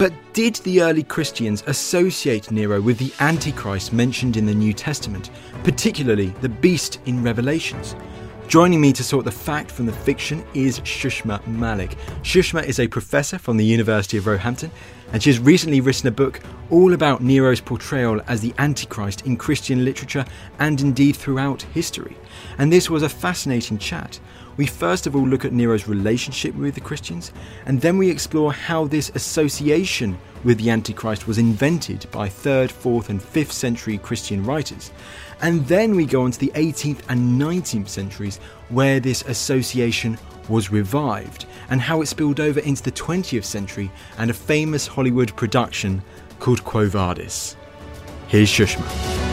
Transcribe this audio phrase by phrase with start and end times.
[0.00, 5.28] But did the early Christians associate Nero with the Antichrist mentioned in the New Testament,
[5.62, 7.94] particularly the beast in Revelations?
[8.48, 11.98] Joining me to sort the fact from the fiction is Shushma Malik.
[12.22, 14.70] Shushma is a professor from the University of Roehampton,
[15.12, 16.40] and she has recently written a book
[16.70, 20.24] all about Nero's portrayal as the Antichrist in Christian literature
[20.58, 22.16] and indeed throughout history.
[22.56, 24.18] And this was a fascinating chat.
[24.60, 27.32] We first of all look at Nero's relationship with the Christians,
[27.64, 33.08] and then we explore how this association with the Antichrist was invented by 3rd, 4th,
[33.08, 34.90] and 5th century Christian writers.
[35.40, 38.36] And then we go on to the 18th and 19th centuries,
[38.68, 40.18] where this association
[40.50, 45.34] was revived, and how it spilled over into the 20th century and a famous Hollywood
[45.36, 46.02] production
[46.38, 47.56] called Quo Vadis.
[48.28, 49.29] Here's Shushma.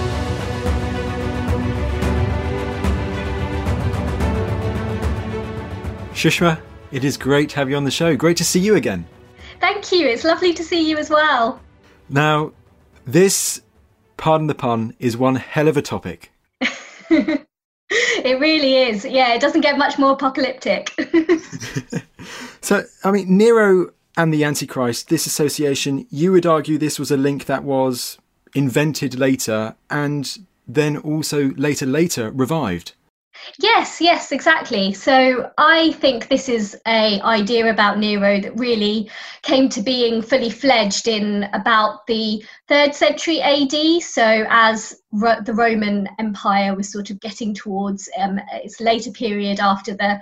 [6.18, 6.60] Shushma,
[6.92, 8.16] it is great to have you on the show.
[8.16, 9.06] Great to see you again.
[9.60, 10.08] Thank you.
[10.08, 11.62] It's lovely to see you as well.
[12.10, 12.54] Now,
[13.06, 13.62] this,
[14.18, 16.32] pardon the pun, is one hell of a topic.
[17.12, 17.46] it
[18.40, 19.06] really is.
[19.06, 20.92] Yeah, it doesn't get much more apocalyptic.
[22.62, 27.18] so, I mean, Nero and the Antichrist, this association, you would argue this was a
[27.18, 28.18] link that was
[28.56, 32.94] invented later and then also later, later revived.
[33.60, 34.94] Yes, yes, exactly.
[34.94, 39.10] So I think this is a idea about Nero that really
[39.42, 44.02] came to being fully fledged in about the third century AD.
[44.02, 49.60] So as Ro- the Roman Empire was sort of getting towards um, its later period
[49.60, 50.20] after the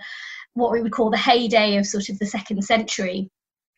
[0.54, 3.30] what we would call the heyday of sort of the second century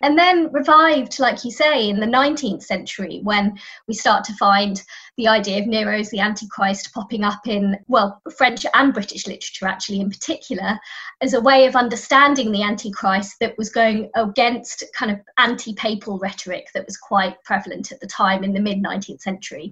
[0.02, 4.84] and then revived, like you say, in the 19th century when we start to find
[5.18, 9.68] the idea of Nero as the Antichrist popping up in, well, French and British literature,
[9.68, 10.80] actually, in particular,
[11.22, 16.19] as a way of understanding the Antichrist that was going against kind of anti papal
[16.19, 19.72] rhetoric that was quite prevalent at the time in the mid 19th century.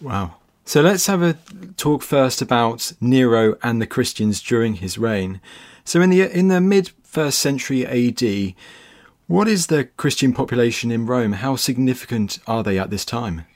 [0.00, 0.36] Wow.
[0.64, 1.36] So let's have a
[1.76, 5.40] talk first about Nero and the Christians during his reign.
[5.84, 8.54] So in the in the mid first century AD,
[9.32, 11.32] what is the Christian population in Rome?
[11.32, 13.46] How significant are they at this time?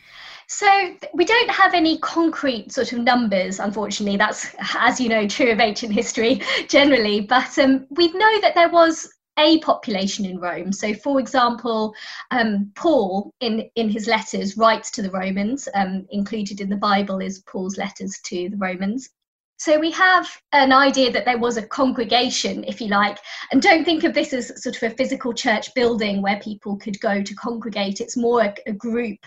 [0.49, 0.67] So
[1.13, 4.17] we don't have any concrete sort of numbers, unfortunately.
[4.17, 7.21] That's, as you know, true of ancient history generally.
[7.21, 9.07] But um, we know that there was
[9.39, 10.73] a population in Rome.
[10.73, 11.95] So, for example,
[12.31, 15.69] um, Paul in in his letters writes to the Romans.
[15.75, 19.11] Um, included in the Bible is Paul's letters to the Romans,
[19.59, 23.19] so we have an idea that there was a congregation, if you like,
[23.51, 27.01] and don't think of this as sort of a physical church building where people could
[27.01, 28.01] go to congregate.
[28.01, 29.19] It's more a, a group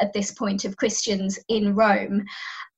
[0.00, 2.24] at this point of Christians in Rome.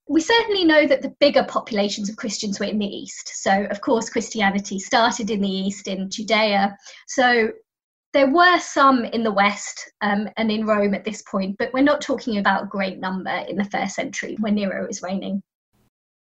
[0.09, 3.41] We certainly know that the bigger populations of Christians were in the East.
[3.41, 6.77] So, of course, Christianity started in the East, in Judea.
[7.07, 7.51] So,
[8.13, 11.83] there were some in the West um, and in Rome at this point, but we're
[11.83, 15.43] not talking about a great number in the first century when Nero is reigning.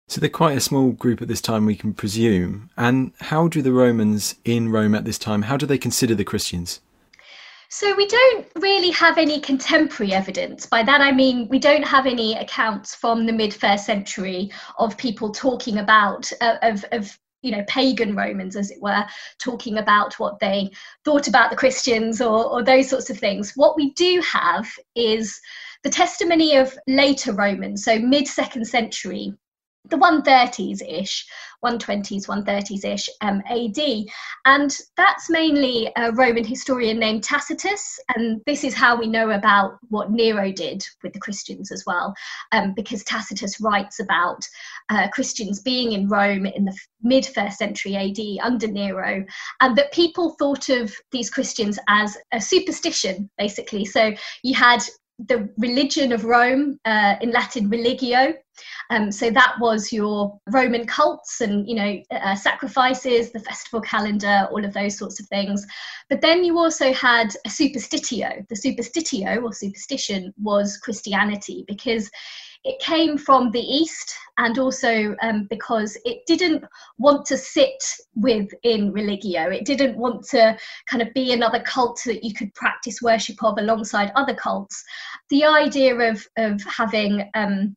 [0.07, 2.69] So they're quite a small group at this time, we can presume.
[2.77, 6.25] And how do the Romans in Rome at this time, how do they consider the
[6.25, 6.81] Christians?
[7.69, 10.67] So we don't really have any contemporary evidence.
[10.67, 14.95] By that I mean we don't have any accounts from the mid first century of
[14.95, 19.03] people talking about uh, of, of you know pagan Romans, as it were,
[19.39, 20.69] talking about what they
[21.03, 23.53] thought about the Christians or, or those sorts of things.
[23.55, 25.41] What we do have is
[25.83, 29.33] the testimony of later Romans, so mid second century,
[29.89, 31.25] the 130s ish,
[31.63, 34.05] 120s, 130s ish um, AD.
[34.45, 37.99] And that's mainly a Roman historian named Tacitus.
[38.15, 42.13] And this is how we know about what Nero did with the Christians as well,
[42.51, 44.47] um, because Tacitus writes about
[44.89, 49.25] uh, Christians being in Rome in the mid first century AD under Nero,
[49.61, 53.85] and that people thought of these Christians as a superstition, basically.
[53.85, 54.13] So
[54.43, 54.83] you had
[55.19, 58.33] the religion of Rome, uh, in Latin religio.
[58.89, 64.47] Um, so that was your Roman cults and you know uh, sacrifices, the festival calendar,
[64.51, 65.65] all of those sorts of things.
[66.09, 68.47] But then you also had a superstitio.
[68.47, 72.09] The superstitio or superstition was Christianity because
[72.63, 76.63] it came from the east and also um, because it didn't
[76.97, 77.83] want to sit
[78.15, 80.57] within religio it didn't want to
[80.87, 84.83] kind of be another cult that you could practice worship of alongside other cults
[85.29, 87.75] the idea of of having um,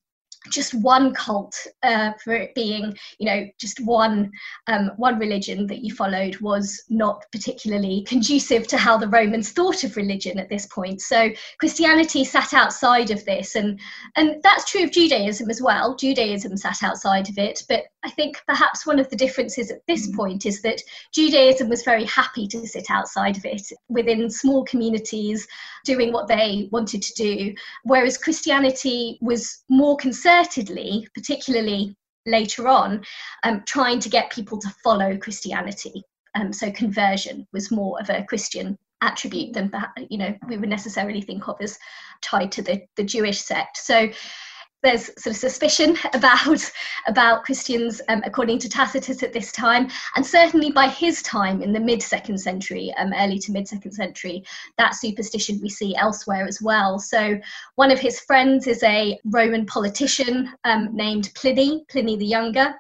[0.51, 4.31] just one cult uh, for it being you know just one
[4.67, 9.85] um, one religion that you followed was not particularly conducive to how the romans thought
[9.85, 13.81] of religion at this point so christianity sat outside of this and
[14.17, 18.41] and that's true of judaism as well judaism sat outside of it but i think
[18.47, 20.17] perhaps one of the differences at this mm.
[20.17, 20.81] point is that
[21.13, 25.47] judaism was very happy to sit outside of it within small communities
[25.85, 27.55] doing what they wanted to do
[27.85, 31.97] whereas christianity was more concerned concertedly, particularly
[32.27, 33.05] later on,
[33.45, 36.03] um, trying to get people to follow Christianity.
[36.35, 39.71] Um, so conversion was more of a Christian attribute than
[40.09, 41.79] you know we would necessarily think of as
[42.23, 43.77] tied to the, the Jewish sect.
[43.77, 44.09] So
[44.87, 46.71] there's sort of suspicion about
[47.09, 51.73] about Christians um, according to Tacitus at this time, and certainly by his time in
[51.73, 54.45] the mid second century, um, early to mid second century,
[54.79, 57.01] that superstition we see elsewhere as well.
[57.01, 57.39] So
[57.75, 62.73] one of his friends is a Roman politician um, named Pliny, Pliny the Younger,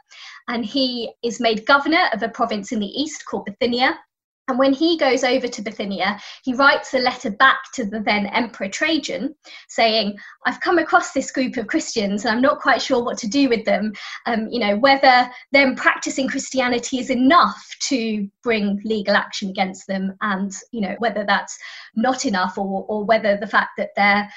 [0.49, 3.99] and he is made governor of a province in the east called Bithynia.
[4.49, 8.27] And when he goes over to Bithynia, he writes a letter back to the then
[8.27, 9.35] Emperor Trajan
[9.69, 13.29] saying, I've come across this group of Christians and I'm not quite sure what to
[13.29, 13.93] do with them.
[14.27, 20.17] Um, you know, whether them practicing Christianity is enough to bring legal action against them
[20.21, 21.59] and, you know, whether that's
[21.97, 24.29] not enough or, or whether the fact that they're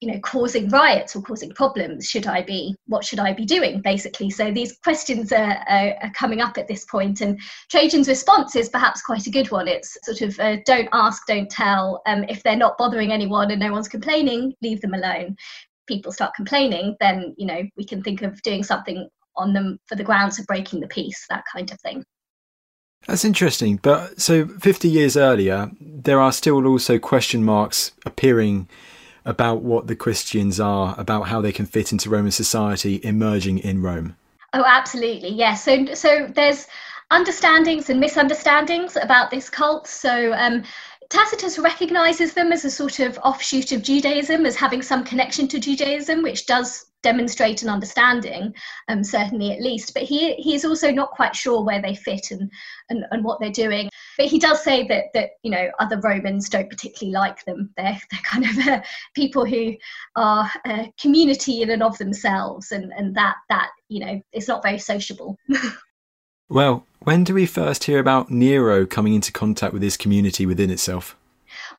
[0.00, 3.80] you know causing riots or causing problems should i be what should i be doing
[3.80, 4.30] basically?
[4.30, 7.40] So these questions are, are, are coming up at this point and
[7.70, 9.66] trajan's response is perhaps quite a good one.
[9.66, 12.02] It's sort of uh, don't ask don't tell.
[12.06, 15.36] Um, if they're not bothering anyone and no one's complaining leave them alone.
[15.86, 19.94] People start complaining then you know we can think of doing something on them for
[19.94, 22.04] the grounds of breaking the peace that kind of thing.
[23.06, 23.78] That's interesting.
[23.80, 28.68] But so 50 years earlier, there are still also question marks appearing
[29.24, 33.82] about what the Christians are, about how they can fit into Roman society emerging in
[33.82, 34.16] Rome?
[34.54, 35.30] Oh, absolutely.
[35.30, 35.64] Yes.
[35.64, 36.66] So, so there's
[37.10, 39.86] understandings and misunderstandings about this cult.
[39.86, 40.64] So, um,
[41.10, 45.58] Tacitus recognizes them as a sort of offshoot of Judaism, as having some connection to
[45.58, 48.54] Judaism, which does demonstrate an understanding,
[48.88, 49.94] um, certainly at least.
[49.94, 52.50] But he he is also not quite sure where they fit and,
[52.88, 53.88] and, and what they're doing.
[54.16, 57.70] But he does say that that you know other Romans don't particularly like them.
[57.76, 58.82] They're they're kind of uh,
[59.14, 59.74] people who
[60.16, 64.62] are a community in and of themselves, and and that that you know it's not
[64.62, 65.38] very sociable.
[66.48, 70.70] well, when do we first hear about Nero coming into contact with this community within
[70.70, 71.16] itself?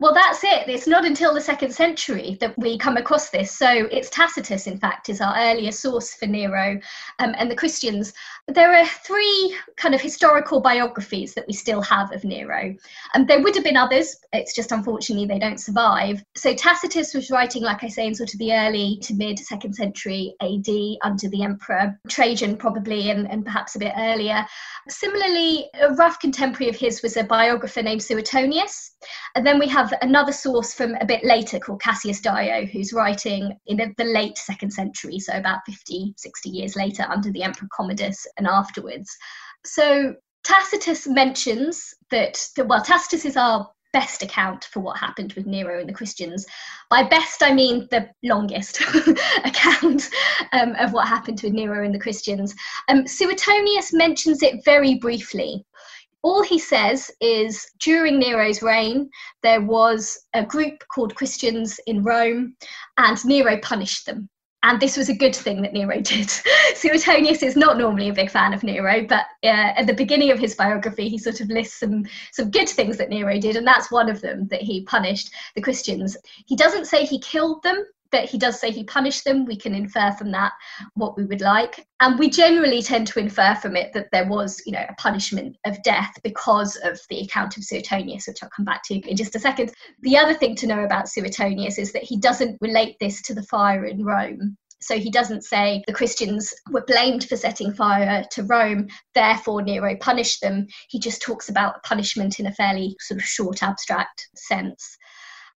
[0.01, 0.69] Well, that's it.
[0.69, 3.51] It's not until the second century that we come across this.
[3.51, 6.79] So it's Tacitus, in fact, is our earliest source for Nero
[7.19, 8.13] um, and the Christians.
[8.47, 12.73] There are three kind of historical biographies that we still have of Nero.
[13.13, 14.15] And um, there would have been others.
[14.31, 16.23] It's just unfortunately they don't survive.
[16.33, 19.73] So Tacitus was writing, like I say, in sort of the early to mid second
[19.73, 20.69] century AD
[21.03, 24.45] under the emperor Trajan, probably, and, and perhaps a bit earlier.
[24.87, 28.91] Similarly, a rough contemporary of his was a biographer named Suetonius.
[29.35, 33.57] And then we have another source from a bit later called Cassius Dio, who's writing
[33.67, 37.67] in the, the late second century, so about 50, 60 years later, under the Emperor
[37.75, 39.15] Commodus and afterwards.
[39.65, 45.45] So Tacitus mentions that, that well, Tacitus is our best account for what happened with
[45.45, 46.45] Nero and the Christians.
[46.89, 48.81] By best, I mean the longest
[49.45, 50.09] account
[50.51, 52.53] um, of what happened with Nero and the Christians.
[52.87, 55.65] Um, Suetonius mentions it very briefly
[56.21, 59.09] all he says is during Nero's reign,
[59.43, 62.55] there was a group called Christians in Rome,
[62.97, 64.29] and Nero punished them.
[64.61, 66.29] And this was a good thing that Nero did.
[66.75, 70.39] Suetonius is not normally a big fan of Nero, but uh, at the beginning of
[70.39, 73.91] his biography, he sort of lists some, some good things that Nero did, and that's
[73.91, 76.17] one of them that he punished the Christians.
[76.45, 79.45] He doesn't say he killed them, that he does say he punished them.
[79.45, 80.53] We can infer from that
[80.95, 81.85] what we would like.
[81.99, 85.57] And we generally tend to infer from it that there was, you know, a punishment
[85.65, 89.35] of death because of the account of Suetonius, which I'll come back to in just
[89.35, 89.73] a second.
[90.01, 93.43] The other thing to know about Suetonius is that he doesn't relate this to the
[93.43, 94.57] fire in Rome.
[94.81, 99.95] So he doesn't say the Christians were blamed for setting fire to Rome, therefore Nero
[99.97, 100.67] punished them.
[100.87, 104.97] He just talks about punishment in a fairly sort of short, abstract sense.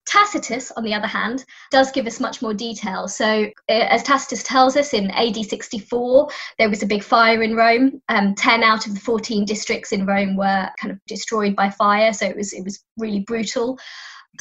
[0.07, 3.09] Tacitus, on the other hand, does give us much more detail.
[3.09, 6.29] So, uh, as Tacitus tells us in AD 64,
[6.59, 8.03] there was a big fire in Rome.
[8.09, 12.13] Um, 10 out of the 14 districts in Rome were kind of destroyed by fire,
[12.13, 13.79] so it was, it was really brutal.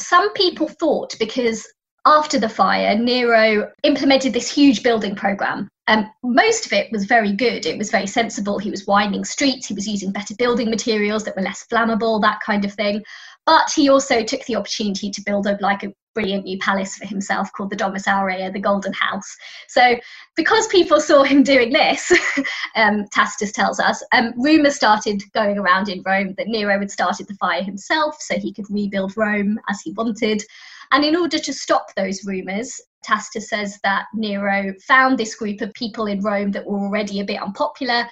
[0.00, 1.66] Some people thought because
[2.06, 5.68] after the fire, Nero implemented this huge building program.
[5.88, 7.66] Um, most of it was very good.
[7.66, 8.58] It was very sensible.
[8.58, 12.40] He was widening streets, he was using better building materials that were less flammable, that
[12.44, 13.02] kind of thing.
[13.46, 17.06] But he also took the opportunity to build a, like a brilliant new palace for
[17.06, 19.36] himself called the Domus Aurea, the Golden House.
[19.68, 19.96] So,
[20.36, 22.12] because people saw him doing this,
[22.76, 27.26] um, Tacitus tells us, um, rumours started going around in Rome that Nero had started
[27.26, 30.42] the fire himself so he could rebuild Rome as he wanted.
[30.92, 35.72] And in order to stop those rumours, Tacitus says that Nero found this group of
[35.72, 38.06] people in Rome that were already a bit unpopular,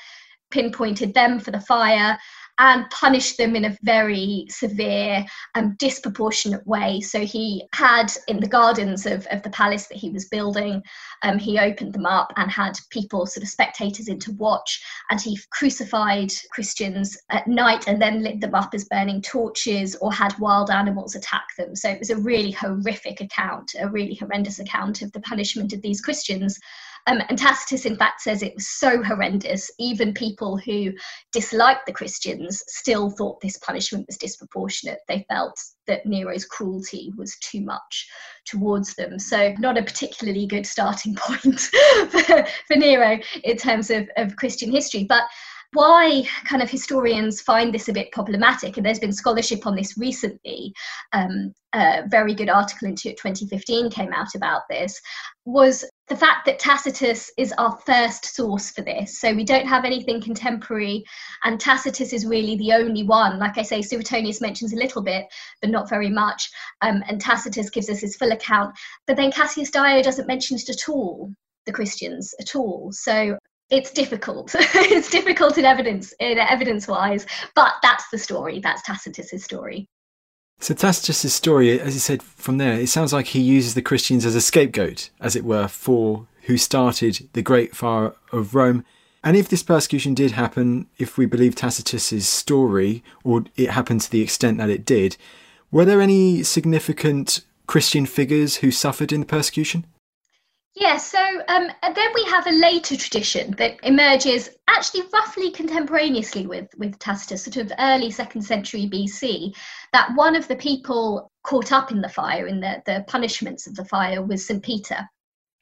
[0.50, 2.18] pinpointed them for the fire,
[2.60, 5.24] and punished them in a very severe
[5.54, 7.00] and disproportionate way.
[7.00, 10.82] So he had in the gardens of, of the palace that he was building,
[11.22, 14.84] um, he opened them up and had people, sort of spectators, in to watch.
[15.10, 20.12] And he crucified Christians at night and then lit them up as burning torches or
[20.12, 21.74] had wild animals attack them.
[21.74, 25.80] So it was a really horrific account, a really horrendous account of the punishment of
[25.80, 26.60] these Christians.
[27.06, 30.92] Um, and Tacitus, in fact, says it was so horrendous, even people who
[31.32, 34.98] disliked the Christians still thought this punishment was disproportionate.
[35.08, 38.08] They felt that Nero's cruelty was too much
[38.46, 39.18] towards them.
[39.18, 41.60] So, not a particularly good starting point
[42.10, 45.04] for, for Nero in terms of, of Christian history.
[45.04, 45.24] But
[45.72, 49.96] why kind of historians find this a bit problematic, and there's been scholarship on this
[49.96, 50.72] recently.
[51.12, 55.00] Um, a very good article in 2015 came out about this.
[55.44, 59.20] Was the fact that Tacitus is our first source for this.
[59.20, 61.04] So we don't have anything contemporary,
[61.44, 63.38] and Tacitus is really the only one.
[63.38, 65.26] Like I say, Suetonius mentions a little bit,
[65.62, 66.50] but not very much.
[66.82, 68.74] Um, and Tacitus gives us his full account.
[69.06, 71.32] But then Cassius Dio doesn't mention it at all,
[71.66, 72.90] the Christians at all.
[72.90, 73.38] So
[73.70, 74.52] it's difficult.
[74.58, 77.24] it's difficult in evidence, in evidence wise,
[77.54, 78.58] but that's the story.
[78.58, 79.88] That's Tacitus's story.
[80.62, 84.26] So Tacitus's story, as you said from there, it sounds like he uses the Christians
[84.26, 88.84] as a scapegoat, as it were, for who started the Great Fire of Rome.
[89.24, 94.10] And if this persecution did happen, if we believe Tacitus's story, or it happened to
[94.10, 95.16] the extent that it did,
[95.70, 99.86] were there any significant Christian figures who suffered in the persecution?
[100.76, 106.68] Yeah, so um, then we have a later tradition that emerges actually roughly contemporaneously with,
[106.78, 109.54] with Tacitus, sort of early second century BC,
[109.92, 113.74] that one of the people caught up in the fire, in the, the punishments of
[113.74, 114.62] the fire, was St.
[114.62, 115.08] Peter.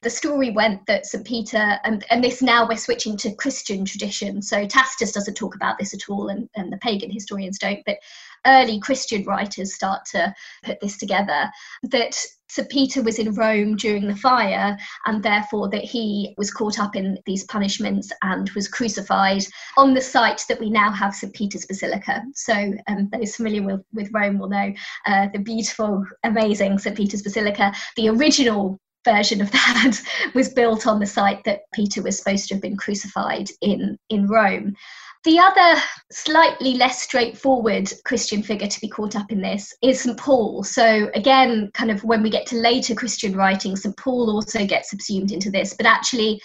[0.03, 1.27] The story went that St.
[1.27, 5.79] Peter, and, and this now we're switching to Christian tradition, so Tacitus doesn't talk about
[5.79, 7.97] this at all, and, and the pagan historians don't, but
[8.49, 11.51] early Christian writers start to put this together
[11.85, 12.17] that
[12.51, 12.69] St.
[12.71, 17.19] Peter was in Rome during the fire, and therefore that he was caught up in
[17.27, 19.43] these punishments and was crucified
[19.77, 21.35] on the site that we now have St.
[21.35, 22.23] Peter's Basilica.
[22.35, 24.73] So, um, those familiar with, with Rome will know
[25.07, 26.97] uh, the beautiful, amazing St.
[26.97, 27.73] Peter's Basilica.
[27.97, 30.01] The original version of that
[30.35, 34.27] was built on the site that Peter was supposed to have been crucified in, in
[34.27, 34.75] Rome.
[35.25, 35.81] The other
[36.13, 40.17] slightly less straightforward Christian figure to be caught up in this is St.
[40.17, 40.63] Paul.
[40.63, 43.97] So, again, kind of when we get to later Christian writing, St.
[43.97, 46.41] Paul also gets subsumed into this, but actually,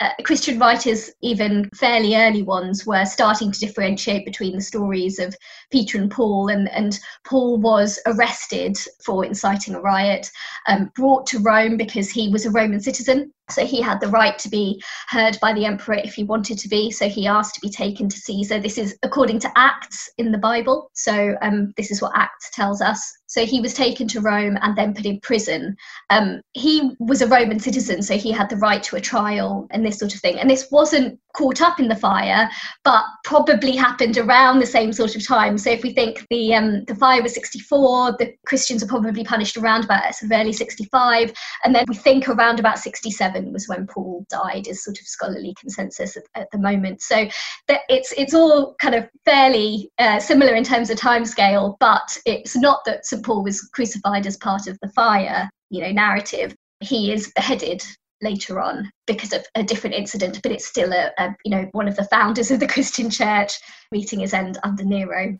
[0.00, 5.34] uh, Christian writers, even fairly early ones, were starting to differentiate between the stories of
[5.70, 6.48] Peter and Paul.
[6.48, 10.30] And, and Paul was arrested for inciting a riot,
[10.68, 13.32] um, brought to Rome because he was a Roman citizen.
[13.50, 16.68] So he had the right to be heard by the emperor if he wanted to
[16.68, 16.90] be.
[16.90, 18.58] So he asked to be taken to Caesar.
[18.58, 20.90] This is according to Acts in the Bible.
[20.94, 23.00] So um, this is what Acts tells us.
[23.30, 25.76] So he was taken to Rome and then put in prison.
[26.10, 29.86] Um, he was a Roman citizen, so he had the right to a trial and
[29.86, 30.40] this sort of thing.
[30.40, 32.50] And this wasn't caught up in the fire,
[32.82, 35.58] but probably happened around the same sort of time.
[35.58, 39.56] So if we think the um, the fire was 64, the Christians are probably punished
[39.56, 41.32] around about sort of early 65,
[41.64, 45.54] and then we think around about 67 was when Paul died, is sort of scholarly
[45.58, 47.02] consensus at, at the moment.
[47.02, 47.28] So
[47.68, 52.56] that it's it's all kind of fairly uh, similar in terms of timescale, but it's
[52.56, 57.12] not that St Paul was crucified as part of the fire, you know, narrative he
[57.12, 57.82] is beheaded
[58.22, 61.88] later on because of a different incident, but it's still a, a, you know one
[61.88, 63.52] of the founders of the Christian Church
[63.92, 65.38] meeting his end under Nero.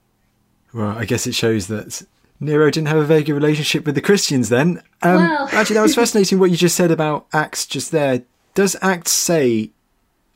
[0.73, 2.03] Well, I guess it shows that
[2.41, 4.83] Nero didn't have a very good relationship with the Christians then.
[5.03, 5.49] Um, well.
[5.53, 8.23] actually, that was fascinating what you just said about Acts just there.
[8.55, 9.71] Does Acts say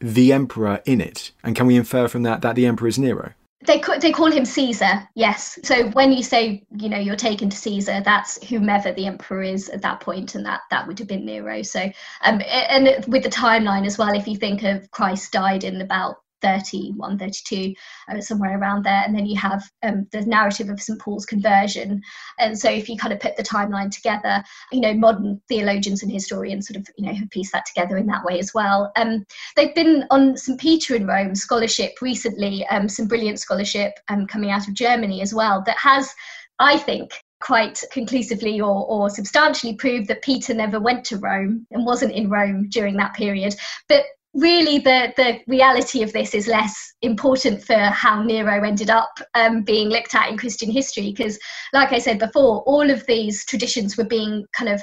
[0.01, 1.33] the emperor in it?
[1.43, 3.33] And can we infer from that that the emperor is Nero?
[3.67, 5.59] They, they call him Caesar, yes.
[5.65, 9.71] So when you say, you know, you're taken to Caesar, that's whomever the emperor is
[9.71, 11.63] at that point, and that that would have been Nero.
[11.63, 11.91] So,
[12.23, 16.24] um, and with the timeline as well, if you think of Christ died in about
[16.45, 17.75] 31, 32,
[18.09, 19.03] uh, somewhere around there.
[19.05, 21.01] And then you have um, the narrative of St.
[21.01, 22.03] Paul's conversion.
[22.39, 26.13] And so if you kind of put the timeline together, you know, modern theologians and
[26.13, 28.93] historians sort of, you know, have pieced that together in that way as well.
[28.97, 29.25] Um,
[29.57, 30.61] they've been on St.
[30.61, 35.33] Peter in Rome scholarship recently, um, some brilliant scholarship um, coming out of Germany as
[35.33, 36.13] well that has,
[36.59, 41.85] I think, quite conclusively or, or substantially proved that Peter never went to Rome and
[41.85, 43.55] wasn't in Rome during that period.
[43.89, 49.19] But really the the reality of this is less important for how Nero ended up
[49.35, 51.39] um, being looked at in Christian history because,
[51.73, 54.83] like I said before, all of these traditions were being kind of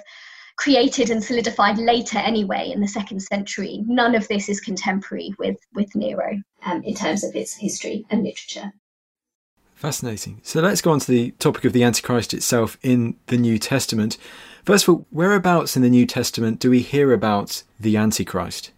[0.58, 3.84] created and solidified later anyway in the second century.
[3.88, 8.24] None of this is contemporary with with Nero um, in terms of its history and
[8.24, 8.72] literature.
[9.76, 10.40] Fascinating.
[10.44, 14.16] So let's go on to the topic of the Antichrist itself in the New Testament.
[14.64, 18.72] First of all, whereabouts in the New Testament do we hear about the Antichrist?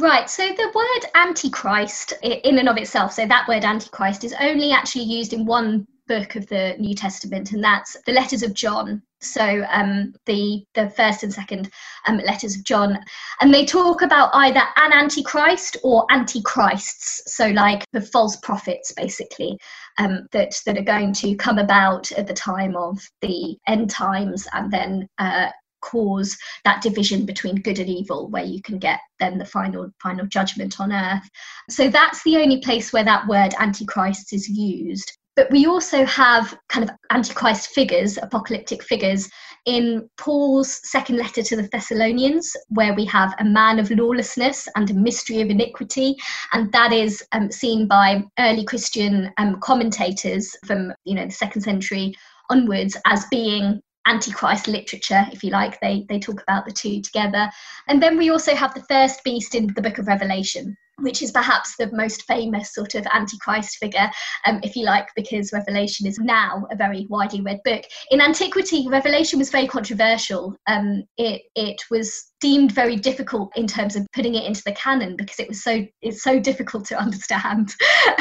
[0.00, 4.72] Right, so the word antichrist in and of itself, so that word antichrist is only
[4.72, 9.02] actually used in one book of the New Testament, and that's the letters of John.
[9.20, 11.70] So um, the the first and second
[12.08, 12.98] um, letters of John,
[13.42, 17.34] and they talk about either an antichrist or antichrists.
[17.34, 19.58] So like the false prophets, basically,
[19.98, 24.48] um, that that are going to come about at the time of the end times,
[24.54, 25.50] and then uh,
[25.80, 30.26] cause that division between good and evil where you can get then the final final
[30.26, 31.28] judgment on earth.
[31.68, 35.12] So that's the only place where that word antichrist is used.
[35.36, 39.28] But we also have kind of antichrist figures apocalyptic figures
[39.66, 44.90] in paul's second letter to the thessalonians where we have a man of lawlessness and
[44.90, 46.16] a mystery of iniquity.
[46.52, 51.62] And that is um, seen by early christian um, commentators from you know the second
[51.62, 52.14] century
[52.50, 55.78] onwards as being antichrist literature if you like.
[55.80, 57.50] They they talk about the two together.
[57.88, 61.32] And then we also have the first beast in the book of revelation which is
[61.32, 64.10] perhaps the most famous sort of antichrist figure
[64.46, 67.82] um, if you like because revelation is now a very widely read book.
[68.10, 70.54] In antiquity revelation was very controversial.
[70.66, 75.16] Um, it it was deemed very difficult in terms of putting it into the canon
[75.16, 77.74] because it was so it's so difficult to understand.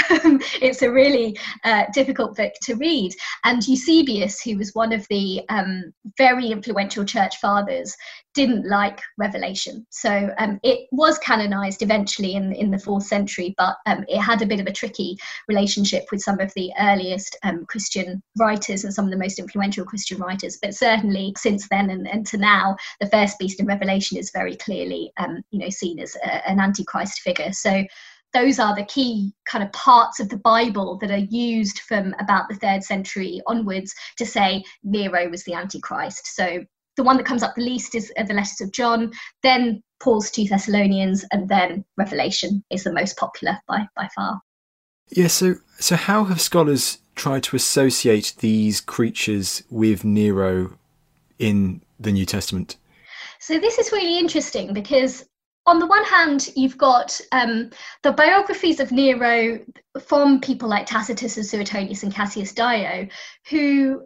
[0.10, 3.13] Um, it's a really uh, difficult book to read.
[3.43, 7.95] And Eusebius, who was one of the um, very influential church fathers,
[8.34, 9.86] didn't like Revelation.
[9.89, 14.41] So um, it was canonized eventually in, in the fourth century, but um, it had
[14.41, 18.93] a bit of a tricky relationship with some of the earliest um, Christian writers and
[18.93, 20.58] some of the most influential Christian writers.
[20.62, 24.56] But certainly since then and, and to now, the first beast in Revelation is very
[24.56, 27.52] clearly, um, you know, seen as a, an antichrist figure.
[27.52, 27.84] So
[28.34, 32.48] those are the key kind of parts of the Bible that are used from about
[32.48, 36.36] the third century onwards to say Nero was the Antichrist.
[36.36, 36.63] So
[36.95, 40.45] the one that comes up the least is the letters of John, then Paul's two
[40.45, 44.41] Thessalonians, and then Revelation is the most popular by, by far.
[45.10, 50.78] Yeah, so so how have scholars tried to associate these creatures with Nero
[51.39, 52.76] in the New Testament?
[53.39, 55.25] So this is really interesting because
[55.65, 57.69] on the one hand, you've got um,
[58.02, 59.60] the biographies of Nero
[60.02, 63.08] from people like Tacitus and Suetonius and Cassius Dio,
[63.49, 64.02] who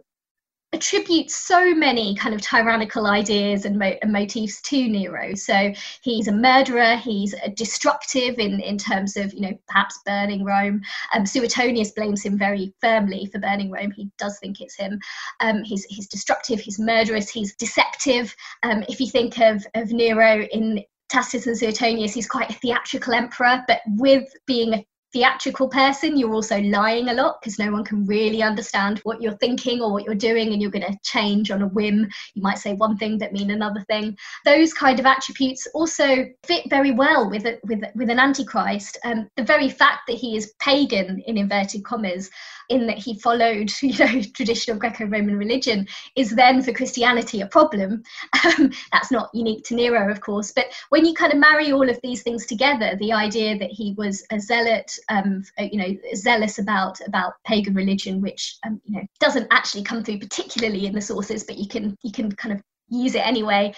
[0.74, 5.34] attributes so many kind of tyrannical ideas and, mo- and, motifs to Nero.
[5.34, 10.44] So he's a murderer, he's a destructive in, in terms of, you know, perhaps burning
[10.44, 10.82] Rome.
[11.14, 13.92] Um, Suetonius blames him very firmly for burning Rome.
[13.92, 15.00] He does think it's him.
[15.40, 18.34] Um, he's, he's destructive, he's murderous, he's deceptive.
[18.64, 23.14] Um, if you think of, of Nero in Tacitus and Suetonius, he's quite a theatrical
[23.14, 27.84] emperor, but with being a theatrical person, you're also lying a lot because no one
[27.84, 31.52] can really understand what you're thinking or what you're doing, and you're going to change
[31.52, 32.08] on a whim.
[32.34, 34.18] You might say one thing but mean another thing.
[34.44, 38.98] Those kind of attributes also fit very well with a, with with an antichrist.
[39.04, 42.28] Um, the very fact that he is pagan in inverted commas,
[42.68, 48.02] in that he followed you know traditional Greco-Roman religion, is then for Christianity a problem.
[48.44, 51.88] Um, that's not unique to Nero, of course, but when you kind of marry all
[51.88, 55.96] of these things together, the idea that he was a zealot um, uh, you know,
[56.14, 60.94] zealous about about pagan religion, which um, you know doesn't actually come through particularly in
[60.94, 63.72] the sources, but you can you can kind of use it anyway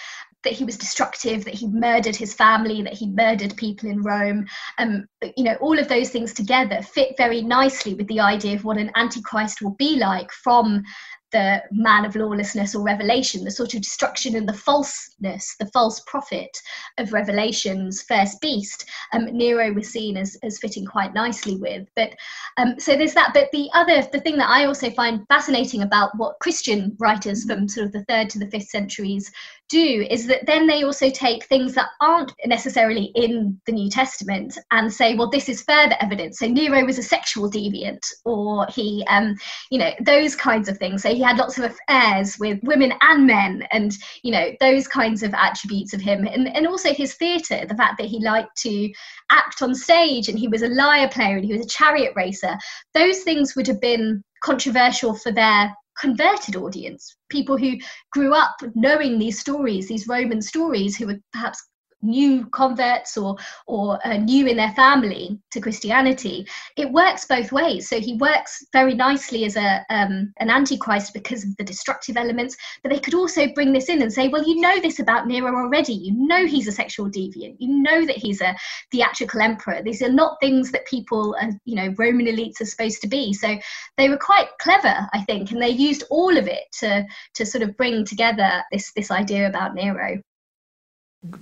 [0.46, 4.46] that he was destructive, that he murdered his family, that he murdered people in Rome.
[4.78, 8.64] Um, you know, all of those things together fit very nicely with the idea of
[8.64, 10.84] what an antichrist will be like from
[11.32, 16.00] the man of lawlessness or revelation, the sort of destruction and the falseness, the false
[16.06, 16.56] prophet
[16.98, 21.88] of Revelation's first beast, um, Nero was seen as, as fitting quite nicely with.
[21.96, 22.14] But
[22.56, 23.32] um, so there's that.
[23.34, 27.68] But the other, the thing that I also find fascinating about what Christian writers from
[27.68, 29.30] sort of the third to the fifth centuries
[29.68, 34.58] do is that then they also take things that aren't necessarily in the New Testament
[34.70, 36.38] and say, well, this is further evidence.
[36.38, 39.36] So Nero was a sexual deviant, or he, um,
[39.70, 41.02] you know, those kinds of things.
[41.02, 45.22] So he had lots of affairs with women and men, and you know, those kinds
[45.22, 48.92] of attributes of him, and and also his theatre, the fact that he liked to
[49.30, 52.56] act on stage and he was a lyre player and he was a chariot racer.
[52.94, 57.76] Those things would have been controversial for their converted audience, people who
[58.12, 61.62] grew up knowing these stories, these Roman stories, who were perhaps
[62.06, 67.88] new converts or or uh, new in their family to Christianity, it works both ways.
[67.88, 72.56] So he works very nicely as a um, an antichrist because of the destructive elements,
[72.82, 75.54] but they could also bring this in and say, well, you know this about Nero
[75.54, 75.94] already.
[75.94, 77.56] You know he's a sexual deviant.
[77.58, 78.56] You know that he's a
[78.92, 79.82] theatrical emperor.
[79.82, 83.32] These are not things that people, uh, you know, Roman elites are supposed to be.
[83.32, 83.56] So
[83.96, 87.62] they were quite clever, I think, and they used all of it to to sort
[87.62, 90.20] of bring together this this idea about Nero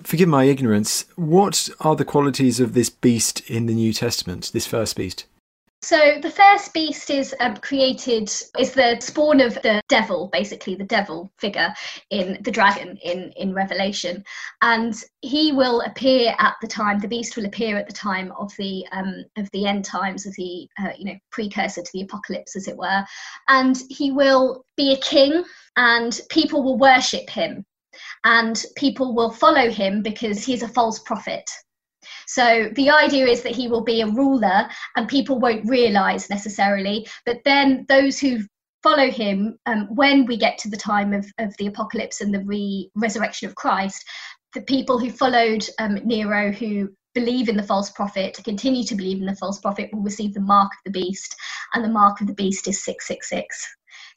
[0.03, 4.67] forgive my ignorance, what are the qualities of this beast in the New Testament, this
[4.67, 5.27] first beast?
[5.85, 10.85] So the first beast is um, created is the spawn of the devil, basically the
[10.85, 11.75] devil figure
[12.09, 14.25] in the dragon in in Revelation,
[14.63, 17.01] and he will appear at the time.
[17.01, 20.35] The beast will appear at the time of the um, of the end times, of
[20.37, 23.05] the uh, you know precursor to the apocalypse, as it were,
[23.49, 25.45] and he will be a king,
[25.77, 27.63] and people will worship him
[28.25, 31.49] and people will follow him because he's a false prophet.
[32.27, 37.07] So the idea is that he will be a ruler and people won't realize necessarily,
[37.27, 38.41] but then those who
[38.83, 42.45] follow him, um, when we get to the time of, of the apocalypse and the
[42.45, 44.05] re- resurrection of Christ,
[44.53, 49.21] the people who followed um, Nero, who believe in the false prophet, continue to believe
[49.21, 51.35] in the false prophet, will receive the mark of the beast,
[51.73, 53.67] and the mark of the beast is 666.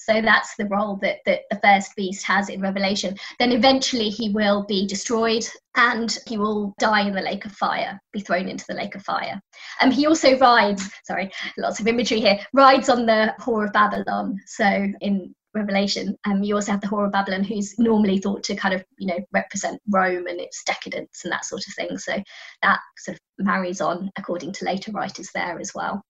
[0.07, 3.17] So that's the role that, that the first beast has in Revelation.
[3.39, 7.99] Then eventually he will be destroyed and he will die in the lake of fire,
[8.13, 9.41] be thrown into the lake of fire.
[9.81, 14.39] Um, he also rides, sorry, lots of imagery here, rides on the Whore of Babylon.
[14.45, 18.55] So in Revelation, um, you also have the Whore of Babylon, who's normally thought to
[18.55, 21.97] kind of, you know, represent Rome and its decadence and that sort of thing.
[21.97, 22.23] So
[22.61, 26.01] that sort of marries on according to later writers there as well.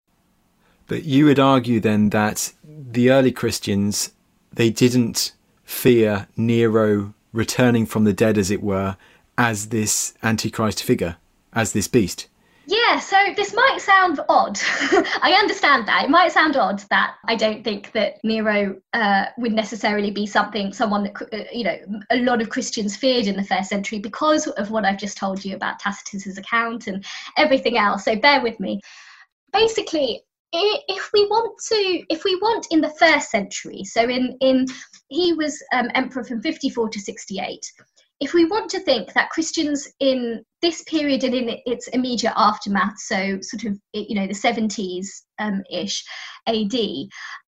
[0.88, 4.14] But you would argue then that the early Christians,
[4.54, 8.98] they didn't fear Nero returning from the dead, as it were,
[9.38, 11.18] as this Antichrist figure,
[11.54, 12.28] as this beast.
[12.70, 14.60] Yeah, so this might sound odd.
[15.22, 16.04] I understand that.
[16.04, 20.74] It might sound odd that I don't think that Nero uh, would necessarily be something,
[20.74, 21.78] someone that, uh, you know,
[22.10, 25.46] a lot of Christians feared in the first century because of what I've just told
[25.46, 27.06] you about Tacitus's account and
[27.38, 28.04] everything else.
[28.04, 28.82] So bear with me.
[29.54, 34.66] Basically, if we want to if we want in the first century so in in
[35.10, 37.60] he was um, emperor from 54 to 68
[38.20, 42.98] if we want to think that christians in this period and in its immediate aftermath
[42.98, 45.08] so sort of you know the 70s
[45.40, 46.04] um, ish
[46.48, 46.74] ad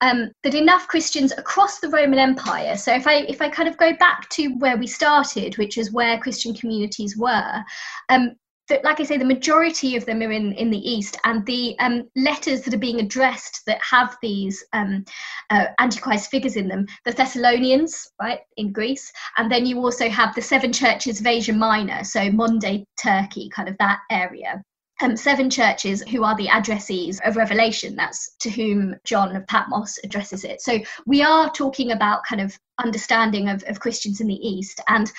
[0.01, 3.77] um, that enough christians across the roman empire so if i if i kind of
[3.77, 7.63] go back to where we started which is where christian communities were
[8.09, 8.35] um,
[8.69, 11.75] that, like I say, the majority of them are in, in the East, and the
[11.79, 15.03] um, letters that are being addressed that have these um,
[15.49, 20.33] uh, Antichrist figures in them, the Thessalonians, right, in Greece, and then you also have
[20.33, 24.61] the seven churches of Asia Minor, so Monday, Turkey, kind of that area.
[25.01, 27.95] Um, seven churches who are the addressees of Revelation.
[27.95, 30.59] That's to whom John of Patmos addresses it.
[30.59, 34.81] So we are talking about kind of understanding of, of Christians in the East.
[34.89, 35.09] And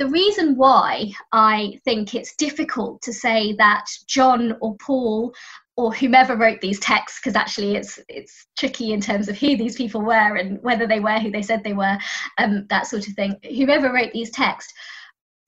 [0.00, 5.34] the reason why I think it's difficult to say that John or Paul
[5.76, 9.76] or whomever wrote these texts, because actually it's it's tricky in terms of who these
[9.76, 11.98] people were and whether they were who they said they were,
[12.38, 13.36] um, that sort of thing.
[13.44, 14.72] Whomever wrote these texts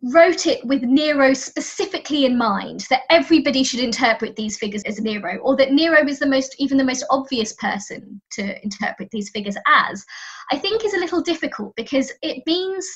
[0.02, 5.38] wrote it with Nero specifically in mind that everybody should interpret these figures as Nero,
[5.38, 9.56] or that Nero is the most, even the most obvious person to interpret these figures
[9.66, 10.04] as,
[10.50, 12.86] I think is a little difficult because it means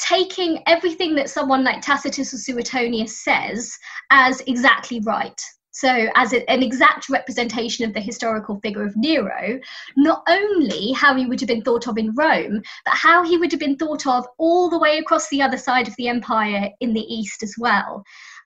[0.00, 3.78] taking everything that someone like Tacitus or Suetonius says
[4.10, 5.40] as exactly right.
[5.72, 9.60] so as a, an exact representation of the historical figure of Nero,
[9.96, 13.52] not only how he would have been thought of in Rome, but how he would
[13.52, 16.92] have been thought of all the way across the other side of the empire in
[16.92, 18.02] the East as well.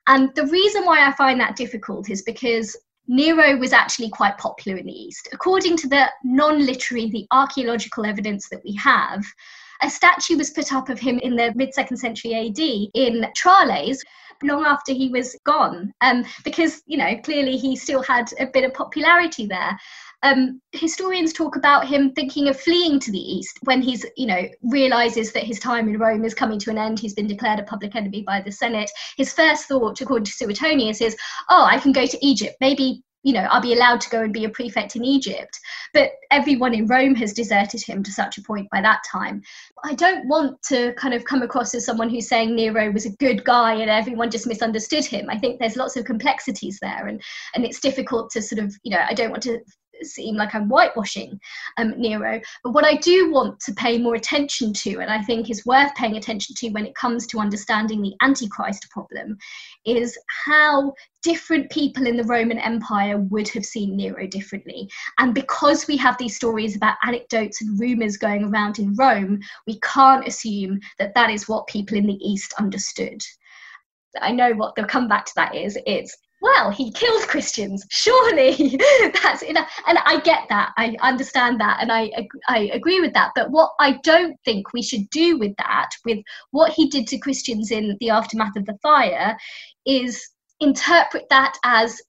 [0.07, 4.77] And the reason why I find that difficult is because Nero was actually quite popular
[4.77, 5.29] in the East.
[5.31, 9.23] According to the non literary, the archaeological evidence that we have,
[9.81, 12.59] a statue was put up of him in the mid second century AD
[12.93, 14.03] in Tralles
[14.43, 18.63] long after he was gone, um, because you know clearly he still had a bit
[18.63, 19.77] of popularity there.
[20.23, 24.47] Um, historians talk about him thinking of fleeing to the east when he's, you know,
[24.63, 26.99] realizes that his time in Rome is coming to an end.
[26.99, 28.89] He's been declared a public enemy by the Senate.
[29.17, 31.15] His first thought, according to Suetonius, is,
[31.49, 32.55] "Oh, I can go to Egypt.
[32.59, 35.59] Maybe you know, I'll be allowed to go and be a prefect in Egypt.
[35.95, 39.41] But everyone in Rome has deserted him to such a point by that time.
[39.83, 43.15] I don't want to kind of come across as someone who's saying Nero was a
[43.17, 45.27] good guy and everyone just misunderstood him.
[45.27, 47.19] I think there's lots of complexities there and,
[47.55, 49.59] and it's difficult to sort of, you know, I don't want to
[50.01, 51.39] seem like I'm whitewashing
[51.77, 52.39] um, Nero.
[52.63, 55.93] But what I do want to pay more attention to, and I think is worth
[55.95, 59.37] paying attention to when it comes to understanding the Antichrist problem,
[59.85, 64.89] is how different people in the Roman Empire would have seen Nero differently.
[65.17, 69.79] And because we have these stories about anecdotes and rumours going around in Rome, we
[69.79, 73.21] can't assume that that is what people in the East understood.
[74.21, 75.77] I know what the comeback to that is.
[75.85, 77.85] It's well, he killed Christians.
[77.89, 78.77] Surely
[79.23, 79.67] that's enough.
[79.87, 80.73] And I get that.
[80.77, 81.79] I understand that.
[81.81, 82.11] And I,
[82.47, 83.31] I agree with that.
[83.35, 86.19] But what I don't think we should do with that, with
[86.51, 89.35] what he did to Christians in the aftermath of the fire,
[89.87, 90.29] is
[90.59, 91.99] interpret that as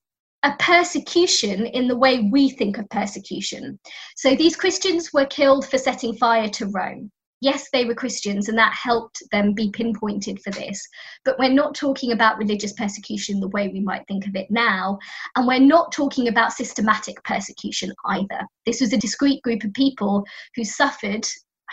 [0.43, 3.79] a persecution in the way we think of persecution.
[4.17, 8.59] So these Christians were killed for setting fire to Rome yes, they were Christians and
[8.59, 10.87] that helped them be pinpointed for this.
[11.25, 14.99] But we're not talking about religious persecution the way we might think of it now.
[15.37, 18.41] And we're not talking about systematic persecution either.
[18.65, 21.27] This was a discrete group of people who suffered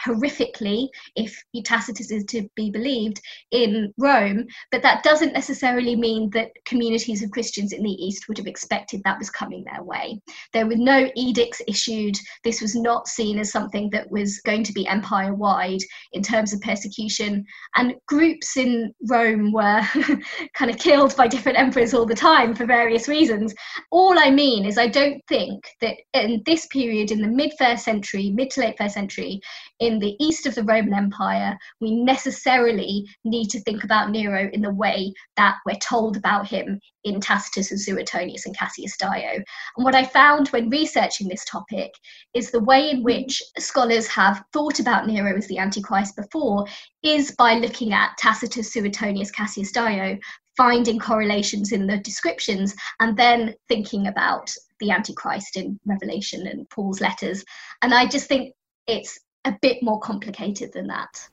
[0.06, 6.52] horrifically, if Tacitus is to be believed, in Rome, but that doesn't necessarily mean that
[6.66, 10.20] communities of Christians in the East would have expected that was coming their way.
[10.54, 12.18] There were no edicts issued.
[12.44, 15.82] This was not seen as something that was going to be empire wide
[16.14, 17.46] in terms of persecution.
[17.76, 19.82] And groups in Rome were
[20.54, 23.54] kind of killed by different emperors all the time for various reasons.
[23.92, 27.86] All I mean is, I don't think that in this period, in the mid first
[27.86, 29.40] century, mid to late first century,
[29.84, 34.62] in the east of the Roman Empire, we necessarily need to think about Nero in
[34.62, 39.10] the way that we're told about him in Tacitus and Suetonius and Cassius Dio.
[39.12, 41.92] And what I found when researching this topic
[42.34, 46.66] is the way in which scholars have thought about Nero as the Antichrist before
[47.04, 50.18] is by looking at Tacitus, Suetonius, Cassius Dio,
[50.56, 57.02] finding correlations in the descriptions, and then thinking about the Antichrist in Revelation and Paul's
[57.02, 57.44] letters.
[57.82, 58.54] And I just think
[58.88, 61.30] it's a bit more complicated than that.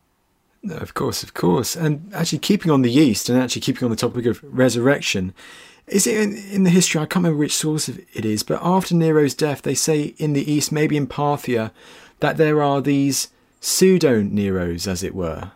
[0.62, 1.74] No, of course, of course.
[1.74, 5.32] And actually, keeping on the East and actually keeping on the topic of resurrection,
[5.86, 7.00] is it in, in, the history?
[7.00, 10.50] I can't remember which source it is, but after Nero's death, they say in the
[10.50, 11.72] East, maybe in Parthia,
[12.20, 13.28] that there are these
[13.60, 15.52] pseudo Neros, as it were.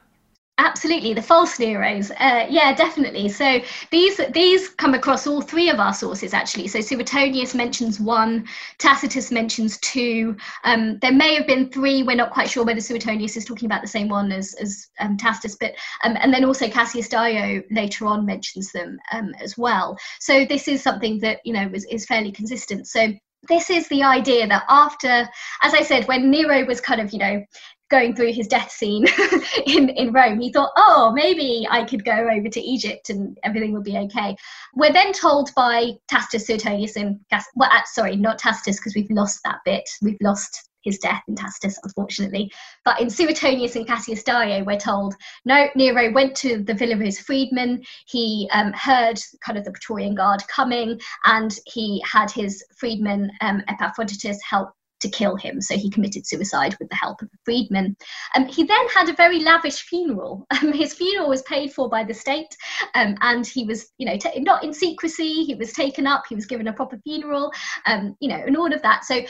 [0.59, 2.13] Absolutely, the false Neros.
[2.13, 3.29] Uh, yeah, definitely.
[3.29, 3.59] So
[3.91, 6.69] these these come across all three of our sources actually.
[6.69, 8.47] So Suetonius mentions one,
[8.79, 10.37] Tacitus mentions two.
[10.63, 12.05] Um, there may have been three.
[12.05, 15.17] We're not quite sure whether Suetonius is talking about the same one as as um,
[15.17, 15.73] Tacitus, but
[16.05, 19.99] um, and then also Cassius Dio later on mentions them um, as well.
[20.21, 22.87] So this is something that you know is, is fairly consistent.
[22.87, 23.13] So
[23.49, 25.29] this is the idea that after,
[25.63, 27.45] as I said, when Nero was kind of, you know,
[27.91, 29.07] going through his death scene
[29.67, 33.73] in, in Rome, he thought, oh, maybe I could go over to Egypt and everything
[33.73, 34.37] would be okay.
[34.75, 37.21] We're then told by Tacitus, Suetonius, and
[37.55, 39.89] well, uh, sorry, not Tacitus, because we've lost that bit.
[40.03, 42.51] We've lost his death in Tacitus, unfortunately.
[42.85, 47.01] But in Suetonius and Cassius Dio, we're told no, Nero went to the villa of
[47.01, 47.83] his freedmen.
[48.07, 53.63] He um, heard kind of the Praetorian Guard coming, and he had his freedman um,
[53.69, 54.71] Epaphroditus help
[55.05, 55.61] to kill him.
[55.61, 57.97] So he committed suicide with the help of a freedman.
[58.35, 60.47] Um, he then had a very lavish funeral.
[60.65, 62.57] Um, his funeral was paid for by the state,
[62.95, 65.45] um, and he was, you know, t- not in secrecy.
[65.45, 66.23] He was taken up.
[66.29, 67.53] He was given a proper funeral,
[67.87, 69.05] um, you know, and all of that.
[69.05, 69.21] So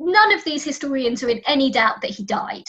[0.00, 2.64] none of these historians are in any doubt that he died.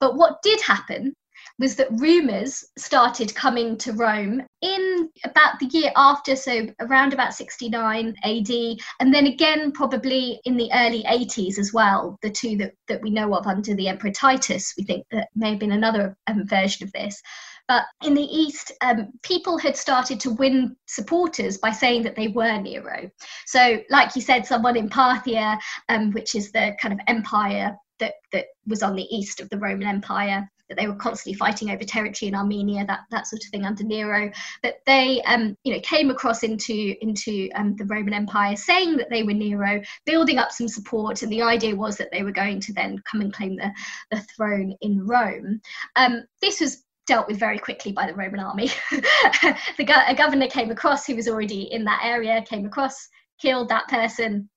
[0.00, 1.14] But what did happen
[1.60, 7.34] was that rumours started coming to Rome in about the year after, so around about
[7.34, 8.50] 69 AD,
[8.98, 13.10] and then again probably in the early 80s as well, the two that, that we
[13.10, 14.72] know of under the Emperor Titus.
[14.78, 17.20] We think that may have been another um, version of this.
[17.68, 22.28] But in the East, um, people had started to win supporters by saying that they
[22.28, 23.08] were Nero.
[23.46, 25.58] So, like you said, someone in Parthia,
[25.90, 29.58] um, which is the kind of empire that, that was on the east of the
[29.58, 33.50] Roman Empire, that they were constantly fighting over territory in Armenia, that that sort of
[33.50, 34.30] thing under Nero.
[34.62, 39.10] That they, um, you know, came across into into um, the Roman Empire, saying that
[39.10, 42.60] they were Nero, building up some support, and the idea was that they were going
[42.60, 43.70] to then come and claim the
[44.10, 45.60] the throne in Rome.
[45.96, 48.70] Um, this was dealt with very quickly by the Roman army.
[48.90, 53.08] the go- a governor came across who was already in that area, came across,
[53.40, 54.48] killed that person,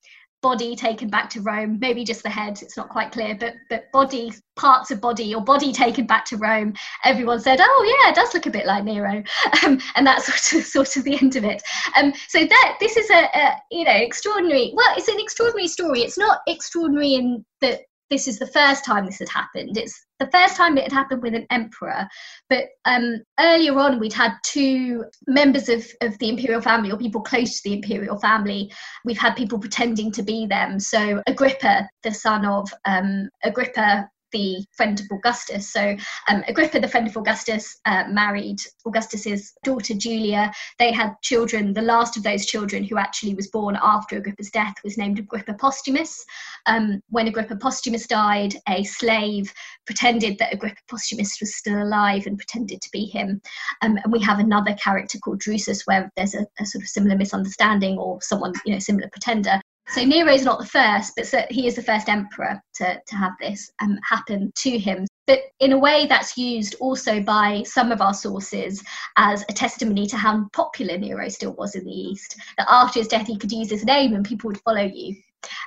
[0.44, 3.92] body taken back to Rome, maybe just the head, it's not quite clear, but but
[3.92, 6.74] body, parts of body or body taken back to Rome.
[7.04, 9.24] Everyone said, oh yeah, it does look a bit like Nero.
[9.64, 11.64] Um, and that's sort of sort of the end of it.
[11.96, 16.02] Um, so that this is a, a you know extraordinary well, it's an extraordinary story.
[16.02, 17.82] It's not extraordinary in that
[18.14, 19.76] this is the first time this had happened.
[19.76, 22.08] It's the first time it had happened with an emperor.
[22.48, 27.22] But um, earlier on, we'd had two members of, of the imperial family or people
[27.22, 28.72] close to the imperial family.
[29.04, 30.80] We've had people pretending to be them.
[30.80, 35.72] So Agrippa, the son of um, Agrippa the friend of Augustus.
[35.72, 35.96] So
[36.28, 40.52] um, Agrippa, the friend of Augustus, uh, married Augustus's daughter Julia.
[40.80, 41.74] They had children.
[41.74, 45.54] The last of those children, who actually was born after Agrippa's death, was named Agrippa
[45.54, 46.26] Posthumus.
[46.66, 49.54] Um, when Agrippa Posthumus died, a slave
[49.86, 53.42] pretended that Agrippa Posthumus was still alive and pretended to be him.
[53.82, 57.16] Um, and we have another character called Drusus, where there's a, a sort of similar
[57.16, 59.62] misunderstanding or someone, you know, similar pretender.
[59.90, 63.34] So Nero is not the first, but he is the first emperor to, to have
[63.40, 65.06] this um, happen to him.
[65.28, 68.84] But in a way, that's used also by some of our sources
[69.18, 72.38] as a testimony to how popular Nero still was in the East.
[72.58, 75.16] That after his death, he could use his name and people would follow you.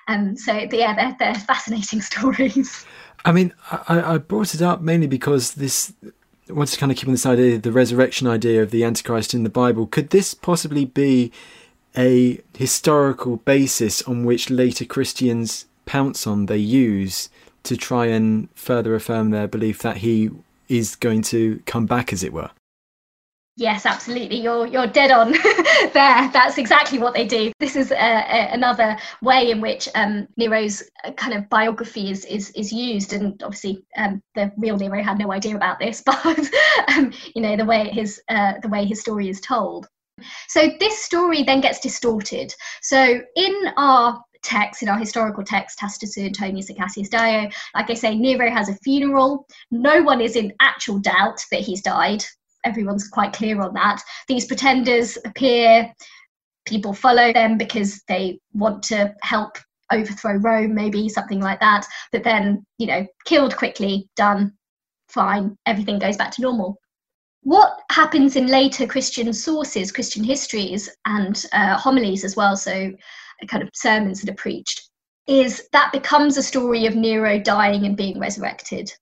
[0.09, 2.87] Um, so yeah, they're, they're fascinating stories.
[3.25, 5.93] I mean, I, I brought it up mainly because this
[6.49, 9.35] I want to kind of keep on this idea, the resurrection idea of the Antichrist
[9.35, 9.87] in the Bible.
[9.87, 11.33] Could this possibly be
[11.97, 17.29] a historical basis on which later Christians pounce on, they use
[17.63, 20.31] to try and further affirm their belief that he
[20.69, 22.51] is going to come back, as it were.
[23.59, 24.39] Yes, absolutely.
[24.43, 25.33] You're you're dead on
[25.95, 26.31] there.
[26.31, 27.53] That's exactly what they do.
[27.59, 32.27] This is a, a, another way in which um, Nero's uh, kind of biography is
[32.27, 36.39] is, is used, and obviously um, the real Nero had no idea about this, but
[36.89, 39.89] um, you know the way his uh, the way his story is told.
[40.49, 42.55] So this story then gets distorted.
[42.83, 47.95] So in our text, in our historical text, Tacitus Suetonius and Cassius Dio, like I
[47.95, 49.47] say, Nero has a funeral.
[49.71, 52.25] No one is in actual doubt that he's died.
[52.65, 54.01] Everyone's quite clear on that.
[54.29, 55.93] These pretenders appear,
[56.67, 59.59] people follow them because they want to help
[59.93, 61.87] overthrow Rome, maybe something like that.
[62.11, 64.53] But then, you know, killed quickly, done,
[65.09, 66.79] fine, everything goes back to normal
[67.47, 72.91] what happens in later Christian sources, Christian histories, and uh, homilies as well, so
[73.47, 74.91] kind of sermons that are preached,
[75.29, 78.93] is that becomes a story of Nero dying and being resurrected.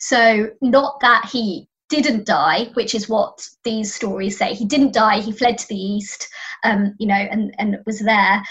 [0.00, 4.52] So, not that he didn't die, which is what these stories say.
[4.52, 6.28] He didn't die, he fled to the east,
[6.62, 8.42] um, you know, and, and was there.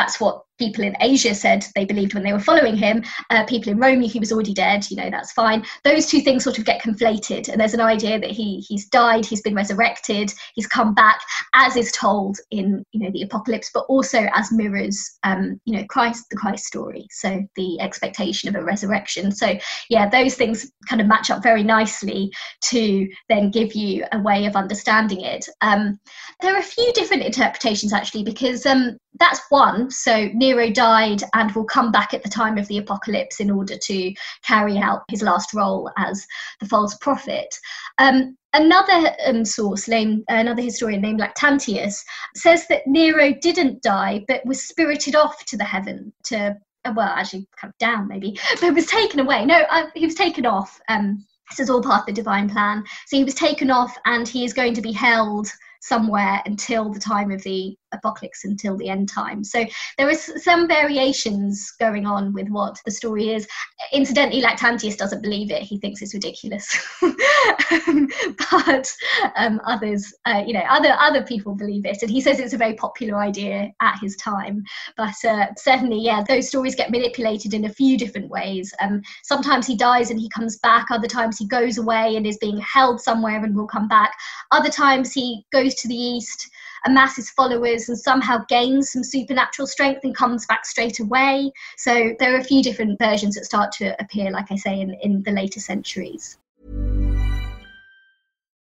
[0.00, 3.02] That's what people in Asia said they believed when they were following him.
[3.28, 4.90] Uh, people in Rome, he was already dead.
[4.90, 5.62] You know, that's fine.
[5.84, 9.26] Those two things sort of get conflated, and there's an idea that he he's died,
[9.26, 11.20] he's been resurrected, he's come back,
[11.54, 15.84] as is told in you know the Apocalypse, but also as mirrors, um, you know,
[15.90, 17.06] Christ, the Christ story.
[17.10, 19.32] So the expectation of a resurrection.
[19.32, 19.58] So
[19.90, 22.32] yeah, those things kind of match up very nicely
[22.72, 25.46] to then give you a way of understanding it.
[25.60, 26.00] Um,
[26.40, 29.90] there are a few different interpretations actually, because um, that's one.
[29.90, 33.76] So Nero died and will come back at the time of the apocalypse in order
[33.76, 36.26] to carry out his last role as
[36.58, 37.54] the false prophet.
[37.98, 42.02] Um, another um, source, named, another historian named Lactantius,
[42.34, 46.56] says that Nero didn't die but was spirited off to the heaven to
[46.86, 49.44] uh, well, actually, kind of down maybe, but was taken away.
[49.44, 50.80] No, uh, he was taken off.
[50.88, 52.84] Um, this is all part of the divine plan.
[53.06, 57.00] So he was taken off, and he is going to be held somewhere until the
[57.00, 59.42] time of the apocalypse until the end time.
[59.42, 59.64] So
[59.98, 63.46] there is some variations going on with what the story is.
[63.92, 66.68] Incidentally, Lactantius doesn't believe it; he thinks it's ridiculous.
[67.00, 68.92] but
[69.36, 72.58] um, others, uh, you know, other other people believe it, and he says it's a
[72.58, 74.62] very popular idea at his time.
[74.96, 78.72] But uh, certainly, yeah, those stories get manipulated in a few different ways.
[78.80, 80.86] Um, sometimes he dies and he comes back.
[80.90, 84.12] Other times he goes away and is being held somewhere and will come back.
[84.50, 86.50] Other times he goes to the east
[86.86, 91.50] amasses followers and somehow gains some supernatural strength and comes back straight away.
[91.76, 94.94] So there are a few different versions that start to appear, like I say, in,
[95.02, 96.38] in the later centuries.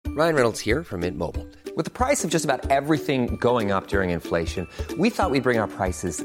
[0.07, 1.47] Ryan Reynolds here from Mint Mobile.
[1.77, 5.59] With the price of just about everything going up during inflation, we thought we'd bring
[5.59, 6.25] our prices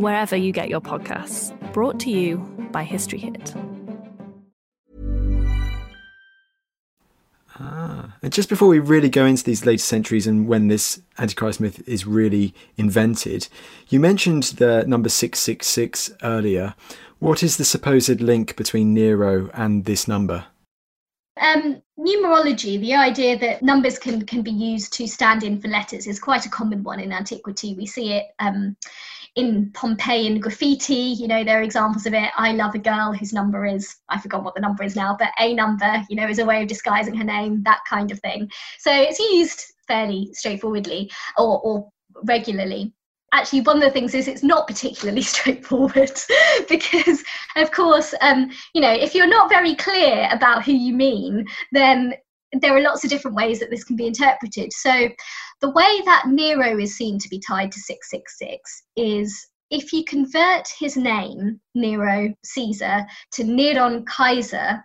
[0.00, 1.54] wherever you get your podcasts.
[1.74, 2.38] Brought to you
[2.72, 3.54] by History Hit.
[7.58, 11.60] Ah, and just before we really go into these later centuries and when this Antichrist
[11.60, 13.48] myth is really invented,
[13.90, 16.74] you mentioned the number 666 earlier.
[17.18, 20.46] What is the supposed link between Nero and this number?
[21.38, 26.06] Um, numerology, the idea that numbers can can be used to stand in for letters,
[26.06, 27.74] is quite a common one in antiquity.
[27.74, 28.76] We see it um,
[29.36, 30.94] in Pompeian graffiti.
[30.94, 32.30] You know, there are examples of it.
[32.36, 35.30] I love a girl whose number is I forgot what the number is now, but
[35.38, 36.04] a number.
[36.08, 37.62] You know, is a way of disguising her name.
[37.64, 38.50] That kind of thing.
[38.78, 41.90] So it's used fairly straightforwardly or, or
[42.24, 42.92] regularly
[43.32, 46.12] actually one of the things is it's not particularly straightforward
[46.68, 47.22] because
[47.56, 52.14] of course um, you know if you're not very clear about who you mean then
[52.60, 55.08] there are lots of different ways that this can be interpreted so
[55.60, 60.66] the way that nero is seen to be tied to 666 is if you convert
[60.78, 64.82] his name nero caesar to neron kaiser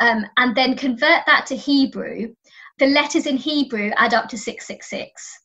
[0.00, 2.32] um, and then convert that to hebrew
[2.78, 5.40] the letters in hebrew add up to 666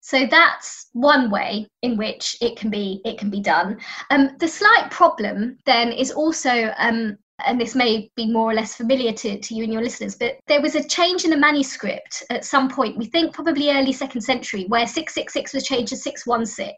[0.00, 3.78] so that's one way in which it can be it can be done.
[4.08, 8.74] Um, the slight problem then is also um, and this may be more or less
[8.74, 12.24] familiar to, to you and your listeners, but there was a change in the manuscript
[12.30, 16.74] at some point, we think probably early second century, where 666 was changed to 616.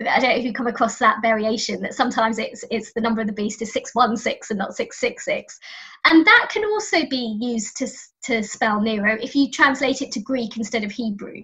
[0.00, 3.20] I don't know if you come across that variation that sometimes it's it's the number
[3.20, 5.58] of the beast is 616 and not 666.
[6.04, 7.88] And that can also be used to,
[8.24, 11.42] to spell Nero if you translate it to Greek instead of Hebrew.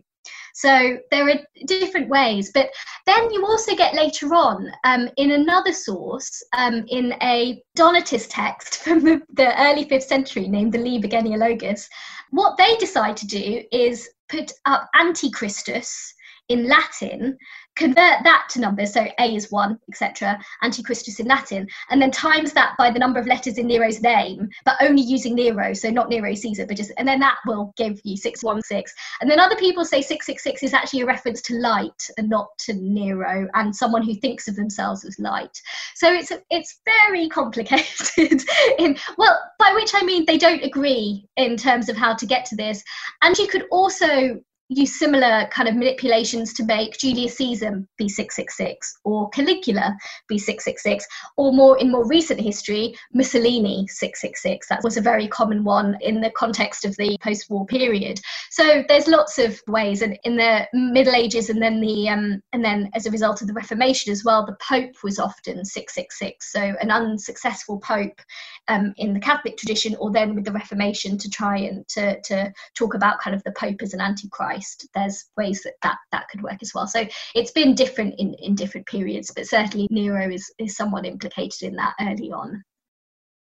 [0.54, 2.70] So there are different ways, but
[3.06, 8.76] then you also get later on um, in another source, um, in a Donatist text
[8.84, 11.88] from the, early 5th century named the Liber Genealogus,
[12.30, 16.14] what they decide to do is put up Antichristus
[16.48, 17.36] in Latin
[17.76, 22.52] convert that to numbers so a is 1 etc antichristus in latin and then times
[22.52, 26.08] that by the number of letters in nero's name but only using nero so not
[26.08, 29.84] nero caesar but just and then that will give you 616 and then other people
[29.84, 34.14] say 666 is actually a reference to light and not to nero and someone who
[34.14, 35.60] thinks of themselves as light.
[35.94, 38.42] So it's it's very complicated
[38.78, 42.44] in well by which i mean they don't agree in terms of how to get
[42.46, 42.82] to this.
[43.22, 44.40] And you could also
[44.76, 49.96] use similar kind of manipulations to make Julius Caesar be 666 or Caligula
[50.28, 51.06] be 666
[51.36, 56.20] or more in more recent history Mussolini 666 that was a very common one in
[56.20, 58.20] the context of the post-war period.
[58.50, 62.64] So there's lots of ways and in the middle ages and then the um, and
[62.64, 66.60] then as a result of the reformation as well the pope was often 666 so
[66.80, 68.20] an unsuccessful pope
[68.68, 72.52] um, in the catholic tradition or then with the reformation to try and to, to
[72.74, 76.28] talk about kind of the pope as an antichrist Christ, there's ways that, that that
[76.28, 76.86] could work as well.
[76.86, 81.62] So it's been different in, in different periods, but certainly Nero is, is somewhat implicated
[81.62, 82.62] in that early on.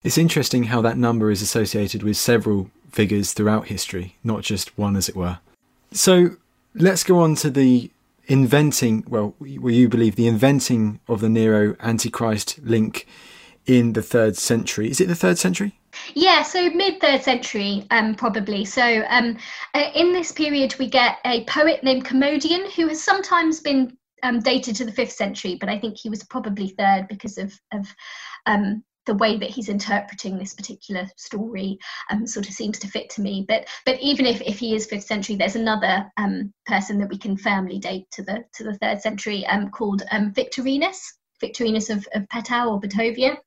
[0.04, 4.96] It's interesting how that number is associated with several figures throughout history, not just one,
[4.96, 5.40] as it were.
[5.92, 6.38] So
[6.74, 7.92] let's go on to the
[8.28, 13.06] inventing, well, will you believe the inventing of the Nero Antichrist link
[13.68, 14.90] in the third century?
[14.90, 15.80] Is it the third century?
[16.14, 18.66] Yeah, so mid third century, um, probably.
[18.66, 19.38] So um,
[19.74, 24.40] uh, in this period, we get a poet named Commodian who has sometimes been um,
[24.40, 27.88] dated to the fifth century, but I think he was probably third because of of
[28.46, 31.80] um, the way that he's interpreting this particular story
[32.12, 33.46] um, sort of seems to fit to me.
[33.48, 37.18] But but even if, if he is fifth century, there's another um, person that we
[37.18, 42.08] can firmly date to the to the third century um, called um, Victorinus, Victorinus of,
[42.14, 43.38] of Petau or Batovia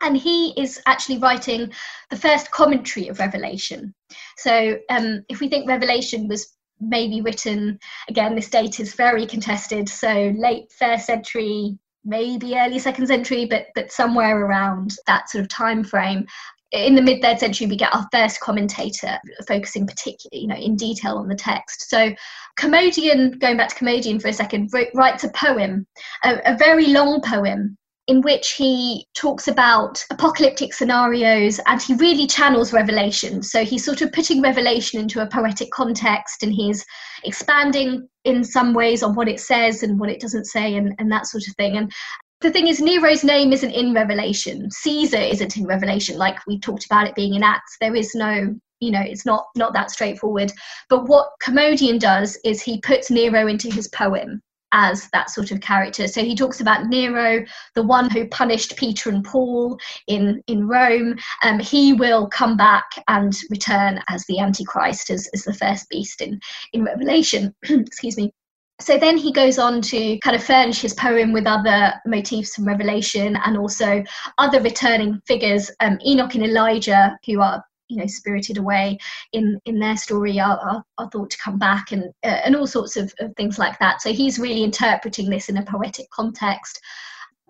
[0.00, 1.72] and he is actually writing
[2.10, 3.94] the first commentary of Revelation.
[4.36, 7.78] So, um, if we think Revelation was maybe written
[8.08, 9.88] again, this date is very contested.
[9.88, 15.48] So, late first century, maybe early second century, but but somewhere around that sort of
[15.48, 16.26] time frame.
[16.72, 20.76] In the mid third century, we get our first commentator focusing particularly, you know, in
[20.76, 21.90] detail on the text.
[21.90, 22.14] So,
[22.58, 25.86] Commodian, going back to Commodian for a second, writes a poem,
[26.22, 27.76] a, a very long poem
[28.10, 33.40] in which he talks about apocalyptic scenarios and he really channels revelation.
[33.40, 36.84] So he's sort of putting revelation into a poetic context and he's
[37.22, 41.10] expanding in some ways on what it says and what it doesn't say and, and
[41.12, 41.76] that sort of thing.
[41.76, 41.92] And
[42.40, 44.68] the thing is, Nero's name isn't in Revelation.
[44.72, 47.76] Caesar isn't in Revelation, like we talked about it being in Acts.
[47.80, 50.50] There is no you know it's not not that straightforward
[50.88, 54.40] but what commodian does is he puts nero into his poem
[54.72, 56.06] as that sort of character.
[56.06, 57.44] So he talks about Nero,
[57.74, 61.16] the one who punished Peter and Paul in, in Rome.
[61.42, 66.20] Um, he will come back and return as the Antichrist, as, as the first beast
[66.20, 66.40] in,
[66.72, 67.54] in Revelation.
[67.68, 68.32] Excuse me.
[68.80, 72.64] So then he goes on to kind of furnish his poem with other motifs from
[72.64, 74.02] Revelation and also
[74.38, 78.98] other returning figures, um, Enoch and Elijah, who are you know spirited away
[79.32, 82.66] in in their story are, are, are thought to come back and uh, and all
[82.66, 84.00] sorts of, of things like that.
[84.00, 86.80] So he's really interpreting this in a poetic context.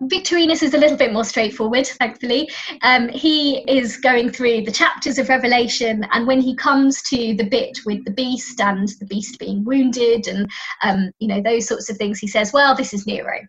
[0.05, 2.49] Victorinus is a little bit more straightforward, thankfully.
[2.81, 7.47] Um, he is going through the chapters of Revelation, and when he comes to the
[7.47, 10.49] bit with the beast and the beast being wounded and
[10.81, 13.41] um, you know those sorts of things, he says, "Well, this is Nero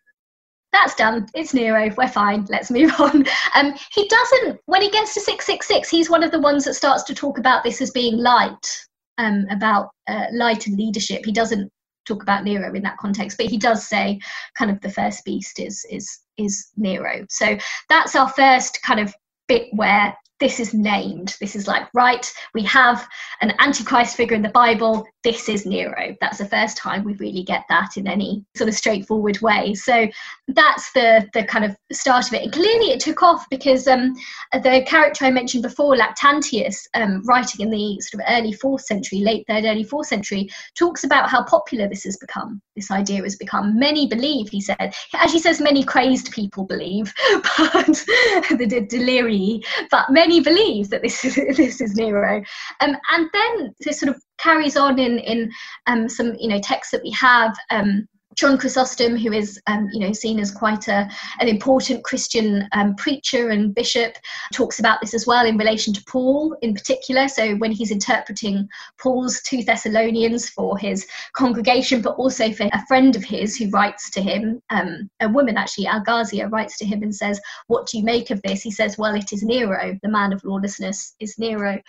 [0.72, 1.26] that's done.
[1.34, 1.92] It's Nero.
[1.96, 2.46] We're fine.
[2.48, 3.24] Let's move on.
[3.54, 7.02] Um, he doesn't, when he gets to 666, he's one of the ones that starts
[7.04, 8.86] to talk about this as being light,
[9.18, 11.24] um, about uh, light and leadership.
[11.24, 11.70] He doesn't
[12.06, 14.18] talk about Nero in that context, but he does say
[14.56, 17.24] kind of the first beast is is is Nero.
[17.28, 17.56] So
[17.88, 19.14] that's our first kind of
[19.48, 21.36] bit where this is named.
[21.40, 23.06] This is like, right, we have
[23.40, 25.06] an Antichrist figure in the Bible.
[25.24, 26.16] This is Nero.
[26.20, 29.74] That's the first time we really get that in any sort of straightforward way.
[29.74, 30.08] So
[30.48, 32.42] that's the the kind of start of it.
[32.42, 34.14] And clearly it took off because um,
[34.52, 39.20] the character I mentioned before, Lactantius, um, writing in the sort of early fourth century,
[39.20, 42.60] late third, early fourth century, talks about how popular this has become.
[42.74, 43.78] This idea has become.
[43.78, 47.12] Many believe, he said, as he says, many crazed people believe,
[47.58, 47.86] but
[48.50, 49.60] the delirium,
[49.90, 52.42] but many many believe that this is this is Nero,
[52.80, 55.50] um, and then this sort of carries on in in
[55.86, 57.54] um, some you know texts that we have.
[57.70, 61.08] Um, John Chrysostom, who is um, you know seen as quite a,
[61.40, 64.16] an important Christian um, preacher and bishop,
[64.52, 67.28] talks about this as well in relation to Paul in particular.
[67.28, 68.68] So when he's interpreting
[68.98, 74.10] Paul's two Thessalonians for his congregation, but also for a friend of his who writes
[74.12, 78.04] to him, um, a woman actually, Algasia, writes to him and says, "What do you
[78.04, 81.80] make of this?" He says, "Well, it is Nero, the man of lawlessness is Nero."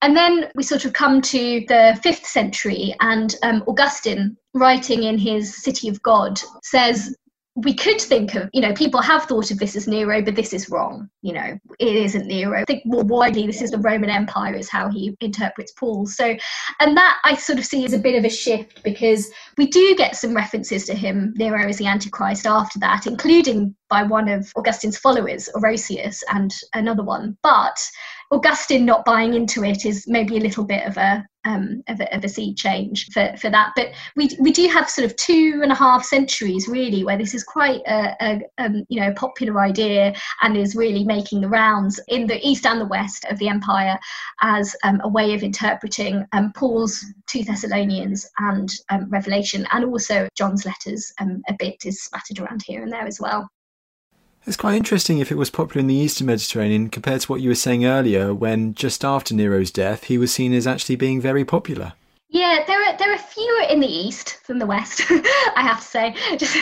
[0.00, 5.18] And then we sort of come to the fifth century, and um, Augustine, writing in
[5.18, 7.14] his City of God, says
[7.64, 10.52] we could think of, you know, people have thought of this as Nero, but this
[10.52, 11.10] is wrong.
[11.22, 12.60] You know, it isn't Nero.
[12.60, 16.06] I think more widely, this is the Roman Empire, is how he interprets Paul.
[16.06, 16.36] So,
[16.78, 19.96] and that I sort of see as a bit of a shift because we do
[19.96, 24.52] get some references to him, Nero as the Antichrist, after that, including by one of
[24.54, 27.36] Augustine's followers, Orosius, and another one.
[27.42, 27.76] But
[28.30, 32.14] Augustine not buying into it is maybe a little bit of a um, of, a,
[32.14, 33.72] of a sea change for, for that.
[33.74, 37.32] But we we do have sort of two and a half centuries really where this
[37.32, 41.98] is quite a, a um, you know popular idea and is really making the rounds
[42.08, 43.98] in the east and the west of the empire
[44.42, 50.28] as um, a way of interpreting um, Paul's two Thessalonians and um, Revelation and also
[50.36, 51.12] John's letters.
[51.20, 53.48] Um, a bit is spattered around here and there as well.
[54.48, 57.50] It's quite interesting if it was popular in the Eastern Mediterranean compared to what you
[57.50, 61.44] were saying earlier, when just after Nero's death, he was seen as actually being very
[61.44, 61.92] popular.
[62.30, 65.02] Yeah, there are there are fewer in the east than the west.
[65.10, 66.14] I have to say.
[66.38, 66.56] Just,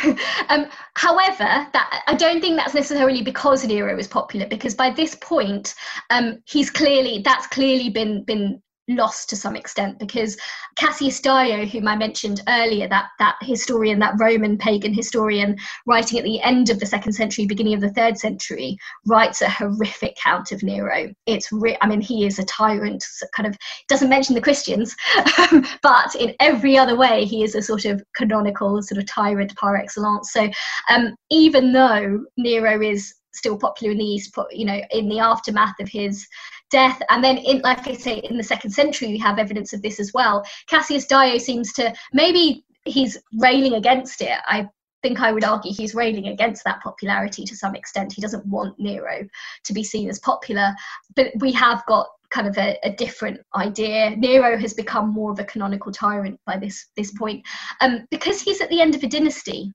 [0.49, 4.49] um, however, that I don't think that's necessarily because Nero was popular.
[4.49, 5.77] Because by this point,
[6.11, 10.37] um, he's clearly that's clearly been been lost to some extent because
[10.77, 15.57] Cassius Dio, whom I mentioned earlier, that that historian, that Roman pagan historian,
[15.87, 18.77] writing at the end of the second century, beginning of the third century,
[19.07, 21.13] writes a horrific account of Nero.
[21.27, 23.05] It's re- I mean, he is a tyrant.
[23.35, 23.57] Kind of
[23.89, 24.95] doesn't mention the Christians,
[25.83, 29.77] but in every other way, he is a sort of canonical sort of tyrant par
[29.77, 30.33] excellence.
[30.33, 30.49] So
[30.91, 35.79] um, even though Nero is still popular in the East, you know, in the aftermath
[35.81, 36.27] of his
[36.71, 37.01] death.
[37.11, 40.01] And then, in, like I say, in the second century, we have evidence of this
[40.01, 40.45] as well.
[40.69, 44.39] Cassius Dio seems to maybe he's railing against it.
[44.47, 44.69] I
[45.03, 48.13] think I would argue he's railing against that popularity to some extent.
[48.13, 49.27] He doesn't want Nero
[49.65, 50.75] to be seen as popular,
[51.15, 54.11] but we have got kind of a, a, different idea.
[54.17, 57.45] Nero has become more of a canonical tyrant by this this point,
[57.81, 59.73] um, because he's at the end of a dynasty.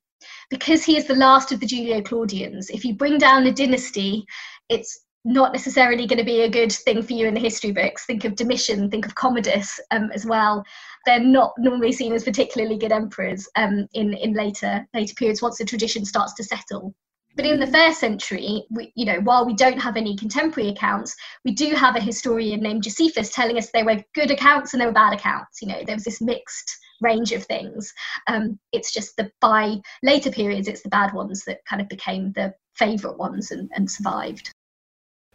[0.52, 4.26] Because he is the last of the Julio Claudians, if you bring down a dynasty,
[4.70, 8.06] it's not necessarily going to be a good thing for you in the history books.
[8.06, 10.64] Think of Domitian, think of Commodus um, as well.
[11.06, 15.58] They're not normally seen as particularly good emperors um, in in later later periods once
[15.58, 16.94] the tradition starts to settle.
[17.36, 21.16] But in the first century, we, you know, while we don't have any contemporary accounts,
[21.46, 24.90] we do have a historian named Josephus telling us there were good accounts and there
[24.90, 25.62] were bad accounts.
[25.62, 27.94] You know, there was this mixed range of things.
[28.28, 32.32] Um, it's just that by later periods, it's the bad ones that kind of became
[32.34, 34.52] the favourite ones and, and survived.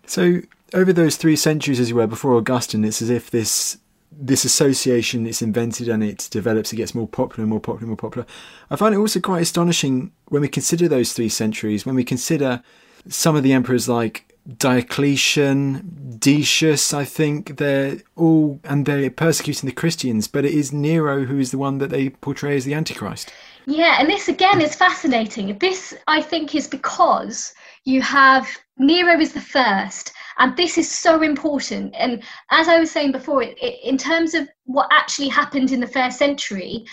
[0.06, 0.40] So
[0.72, 3.78] over those three centuries, as you were before Augustine, it's as if this
[4.18, 8.26] this association is invented and it develops, it gets more popular, more popular, more popular.
[8.70, 12.62] I find it also quite astonishing when we consider those three centuries, when we consider
[13.08, 19.74] some of the emperors like Diocletian, Decius, I think they're all, and they're persecuting the
[19.74, 23.32] Christians, but it is Nero who is the one that they portray as the Antichrist.
[23.66, 25.58] Yeah, and this again is fascinating.
[25.58, 27.52] This, I think, is because
[27.84, 31.94] you have Nero is the first, and this is so important.
[31.98, 35.80] And as I was saying before, it, it, in terms of what actually happened in
[35.80, 36.84] the first century,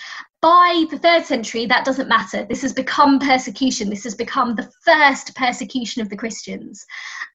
[0.44, 2.46] by the third century, that doesn't matter.
[2.50, 3.90] This has become persecution.
[3.90, 6.86] This has become the first persecution of the Christians.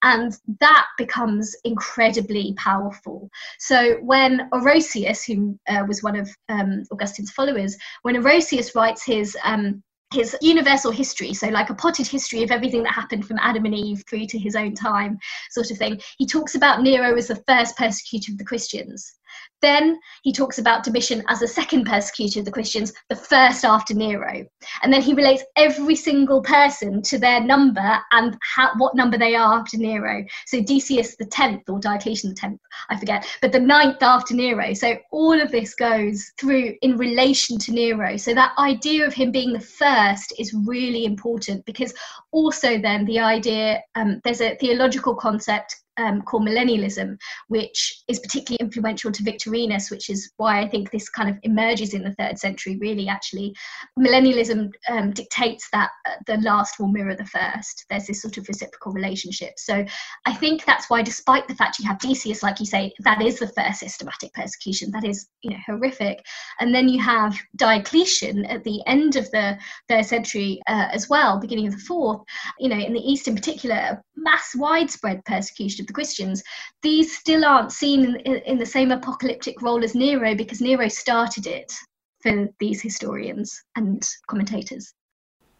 [0.03, 3.27] And that becomes incredibly powerful.
[3.57, 9.35] So when Orosius, who uh, was one of um, Augustine's followers, when Orosius writes his
[9.43, 9.81] um,
[10.11, 13.75] his universal history, so like a potted history of everything that happened from Adam and
[13.75, 15.19] Eve through to his own time,
[15.51, 15.99] sort of thing.
[16.17, 19.18] He talks about Nero as the first persecutor of the Christians.
[19.61, 23.93] Then he talks about Domitian as the second persecutor of the Christians, the first after
[23.93, 24.45] Nero.
[24.83, 29.35] And then he relates every single person to their number and how, what number they
[29.35, 30.23] are after Nero.
[30.45, 34.73] So Decius the 10th, or Diocletian the 10th, I forget, but the ninth after Nero.
[34.73, 38.17] So all of this goes through in relation to Nero.
[38.17, 41.93] So that idea of him being the first is really important because
[42.31, 48.57] also then the idea, um, there's a theological concept um, called millennialism, which is particularly
[48.61, 52.39] influential to Victorinus, which is why I think this kind of emerges in the third
[52.39, 53.55] century, really, actually.
[53.99, 57.85] Millennialism um, dictates that uh, the last will mirror the first.
[57.89, 59.53] There's this sort of reciprocal relationship.
[59.57, 59.85] So
[60.25, 63.39] I think that's why, despite the fact you have Decius, like you say, that is
[63.39, 66.25] the first systematic persecution, that is, you know, horrific.
[66.59, 69.57] And then you have Diocletian at the end of the
[69.89, 72.21] third century uh, as well, beginning of the fourth,
[72.59, 76.41] you know, in the East in particular, a mass widespread persecution the Christians,
[76.81, 81.45] these still aren't seen in, in the same apocalyptic role as Nero because Nero started
[81.45, 81.73] it
[82.21, 84.93] for these historians and commentators.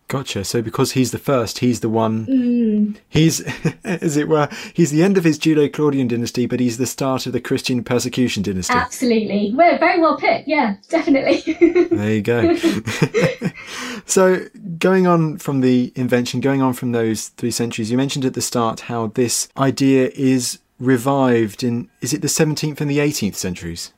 [0.10, 0.43] Gotcha.
[0.43, 2.26] So because he's the first, he's the one.
[2.26, 2.97] Mm.
[3.10, 3.41] He's,
[3.84, 7.32] as it were, he's the end of his Julio-Claudian dynasty, but he's the start of
[7.32, 8.74] the Christian persecution dynasty.
[8.74, 9.53] Absolutely.
[9.55, 10.47] Well, very well put.
[10.47, 11.41] Yeah, definitely.
[11.95, 12.55] there you go.
[14.07, 14.47] so
[14.80, 18.41] going on from the invention, going on from those three centuries, you mentioned at the
[18.41, 23.93] start how this idea is revived in, is it the 17th and the 18th centuries?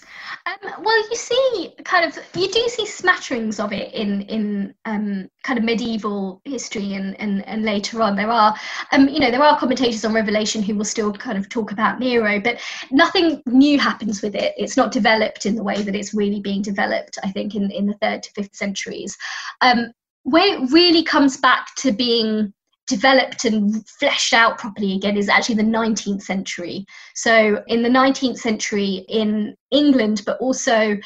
[0.46, 5.30] Um, well, you see, kind of, you do see smatterings of it in in um,
[5.44, 8.16] kind of medieval history and, and and later on.
[8.16, 8.56] There are,
[8.92, 12.00] um, you know, there are commentators on Revelation who will still kind of talk about
[12.00, 12.60] Nero, but
[12.92, 14.54] nothing new happens with it.
[14.58, 17.20] It's not developed in the way that it's really being developed.
[17.24, 19.16] I think in in the third to fifth centuries,
[19.62, 19.92] um,
[20.24, 22.54] where it really comes back to being
[22.92, 26.86] developed and fleshed out properly again is actually the 19th century.
[27.16, 30.98] So, in the 19th century in England, but also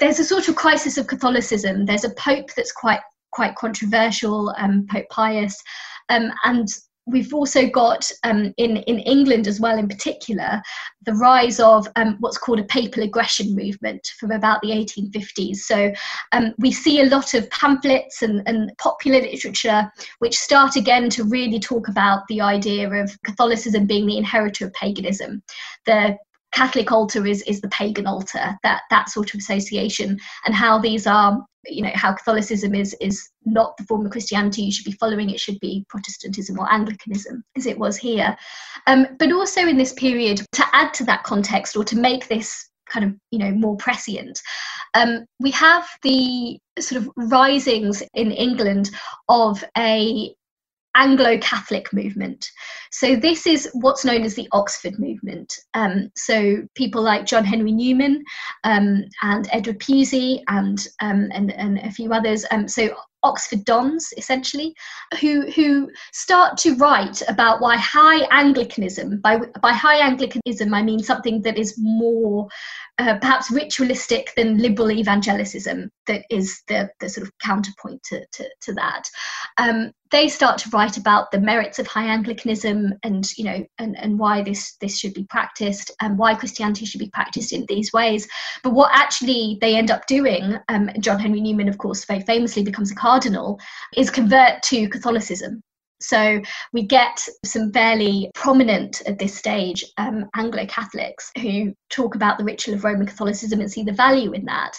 [0.00, 1.84] there's a sort of crisis of Catholicism.
[1.84, 3.00] There's a pope that's quite
[3.32, 5.54] quite controversial, um, Pope Pius,
[6.08, 6.66] um, and
[7.08, 10.62] we've also got um, in in England as well, in particular,
[11.02, 15.56] the rise of um, what's called a papal aggression movement from about the 1850s.
[15.56, 15.92] So
[16.32, 21.24] um, we see a lot of pamphlets and, and popular literature which start again to
[21.24, 25.42] really talk about the idea of Catholicism being the inheritor of paganism.
[25.86, 26.16] The
[26.52, 31.06] Catholic altar is is the pagan altar, that that sort of association, and how these
[31.06, 34.92] are, you know, how Catholicism is is not the form of Christianity you should be
[34.92, 35.30] following.
[35.30, 38.36] It should be Protestantism or Anglicanism, as it was here.
[38.86, 42.68] Um, but also in this period, to add to that context or to make this
[42.88, 44.40] kind of you know more prescient
[44.94, 48.90] um, we have the sort of risings in england
[49.28, 50.34] of a
[50.96, 52.50] Anglo Catholic movement.
[52.90, 55.54] So, this is what's known as the Oxford movement.
[55.74, 58.22] Um, so, people like John Henry Newman
[58.64, 62.44] um, and Edward Pusey and, um, and, and a few others.
[62.50, 62.90] Um, so,
[63.22, 64.74] Oxford Dons, essentially,
[65.20, 71.02] who, who start to write about why high Anglicanism, by, by high Anglicanism, I mean
[71.02, 72.48] something that is more
[72.98, 78.48] uh, perhaps ritualistic than liberal evangelicism that is the, the sort of counterpoint to, to,
[78.60, 79.08] to that.
[79.56, 83.96] Um, they start to write about the merits of high Anglicanism and you know and,
[83.98, 87.92] and why this this should be practiced and why Christianity should be practiced in these
[87.92, 88.26] ways.
[88.62, 92.62] But what actually they end up doing, um, John Henry Newman, of course, very famously
[92.62, 93.60] becomes a cardinal,
[93.96, 95.62] is convert to Catholicism.
[96.00, 96.40] So
[96.72, 102.44] we get some fairly prominent at this stage um, Anglo Catholics who talk about the
[102.44, 104.78] ritual of Roman Catholicism and see the value in that.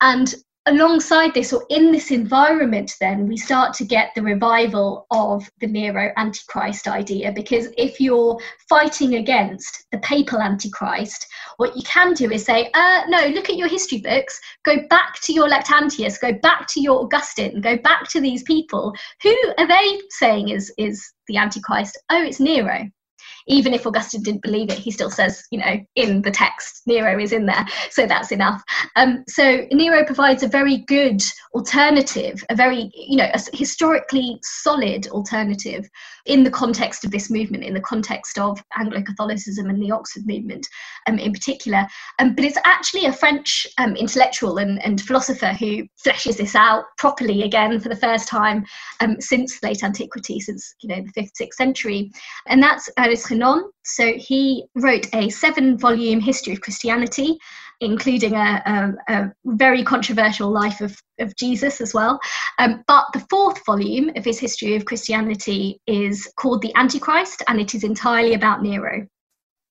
[0.00, 0.34] And
[0.66, 5.66] alongside this or in this environment then we start to get the revival of the
[5.66, 7.32] nero antichrist idea.
[7.32, 8.38] Because if you're
[8.68, 13.56] fighting against the papal antichrist what you can do is say uh, no look at
[13.56, 14.38] your history books.
[14.64, 16.20] Go back to your lactantius.
[16.20, 17.60] Go back to your augustine.
[17.60, 18.94] Go back to these people.
[19.22, 21.98] Who are they saying is is the antichrist?
[22.10, 22.90] Oh it's nero
[23.50, 27.18] even if Augustine didn't believe it, he still says, you know, in the text, Nero
[27.18, 28.62] is in there, so that's enough.
[28.96, 31.22] Um, so Nero provides a very good
[31.54, 35.88] alternative, a very, you know, a historically solid alternative
[36.26, 40.26] in the context of this movement, in the context of Anglo Catholicism and the Oxford
[40.26, 40.66] movement
[41.06, 41.86] um, in particular.
[42.18, 46.84] Um, but it's actually a French um, intellectual and, and, philosopher who fleshes this out
[46.98, 48.64] properly again for the first time
[49.00, 52.12] um, since late antiquity, since you know the fifth, sixth century,
[52.46, 53.30] and that's Ernest.
[53.84, 57.38] So he wrote a seven-volume history of Christianity
[57.80, 58.62] including a,
[59.08, 62.20] a, a, very controversial life of, of Jesus as well.
[62.58, 67.60] Um, but the fourth volume of his history of Christianity is called The Antichrist, and
[67.60, 69.06] it is entirely about Nero.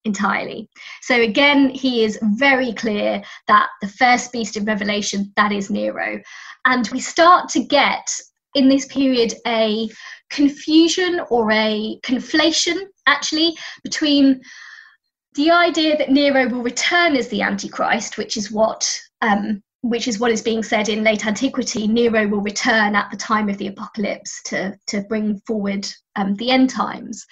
[0.05, 0.69] Entirely.
[1.01, 6.19] So again, he is very clear that the first beast of Revelation, that is Nero.
[6.65, 8.09] And we start to get
[8.55, 9.87] in this period a
[10.29, 12.77] confusion or a conflation
[13.07, 14.41] actually between
[15.35, 20.19] the idea that Nero will return as the Antichrist, which is what um, which is
[20.19, 23.67] what is being said in late antiquity, Nero will return at the time of the
[23.67, 27.25] apocalypse to, to bring forward um, the end times.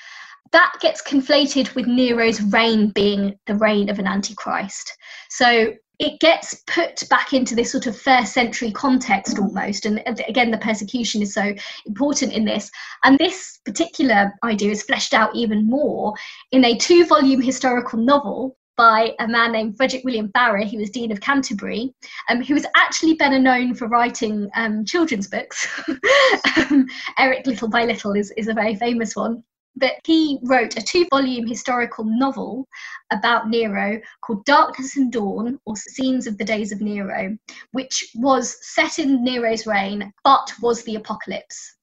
[0.53, 4.95] That gets conflated with Nero's reign being the reign of an antichrist.
[5.29, 9.85] So it gets put back into this sort of first century context almost.
[9.85, 11.53] And again, the persecution is so
[11.85, 12.69] important in this.
[13.03, 16.13] And this particular idea is fleshed out even more
[16.51, 20.91] in a two volume historical novel by a man named Frederick William Farrar, who was
[20.91, 21.95] Dean of Canterbury,
[22.29, 25.67] um, who was actually better known for writing um, children's books.
[26.69, 26.85] um,
[27.17, 29.43] Eric Little by Little is, is a very famous one
[29.79, 32.67] but he wrote a two volume historical novel
[33.11, 37.37] about Nero called Darkness and Dawn, or Scenes of the Days of Nero,
[37.71, 41.76] which was set in Nero's reign but was the apocalypse.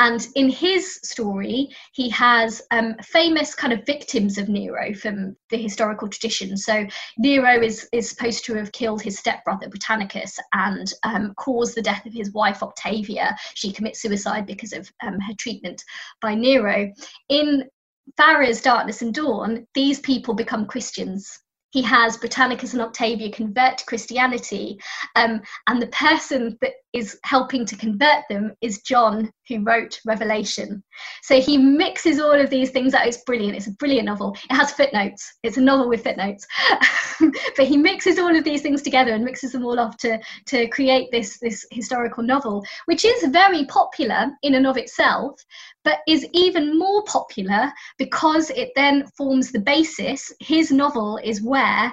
[0.00, 5.58] And in his story, he has um, famous kind of victims of Nero from the
[5.58, 6.56] historical tradition.
[6.56, 6.86] So
[7.18, 12.06] Nero is, is supposed to have killed his stepbrother Britannicus and um, caused the death
[12.06, 13.36] of his wife Octavia.
[13.52, 15.84] She commits suicide because of um, her treatment
[16.22, 16.90] by Nero.
[17.28, 17.68] In
[18.16, 21.40] Farrar's Darkness and Dawn, these people become Christians
[21.70, 24.80] he has Britannicus and Octavia convert to Christianity,
[25.14, 30.82] um, and the person that is helping to convert them is John, who wrote Revelation.
[31.22, 33.06] So he mixes all of these things out.
[33.06, 33.56] It's brilliant.
[33.56, 34.36] It's a brilliant novel.
[34.50, 35.38] It has footnotes.
[35.42, 36.46] It's a novel with footnotes.
[37.56, 40.68] but he mixes all of these things together and mixes them all off to, to
[40.68, 45.40] create this, this historical novel, which is very popular in and of itself,
[45.84, 50.32] but is even more popular because it then forms the basis.
[50.40, 51.92] His novel is where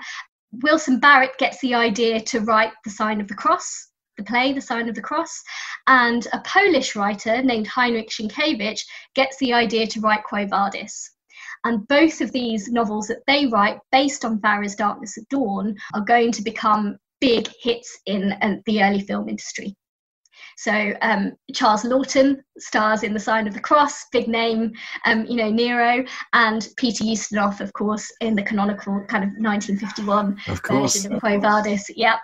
[0.63, 3.86] Wilson Barrett gets the idea to write The Sign of the Cross,
[4.17, 5.43] the play The Sign of the Cross,
[5.87, 8.81] and a Polish writer named Heinrich Sienkiewicz
[9.15, 11.11] gets the idea to write Quo Vadis.
[11.63, 16.01] And both of these novels that they write, based on Farrar's Darkness at Dawn, are
[16.01, 19.75] going to become big hits in uh, the early film industry.
[20.57, 24.73] So um, Charles Laughton stars in The Sign of the Cross, big name,
[25.05, 26.03] um, you know, Nero,
[26.33, 31.39] and Peter Ustinov, of course, in the canonical kind of 1951 of version of Quo
[31.39, 31.89] Vadis.
[31.95, 32.19] Yep,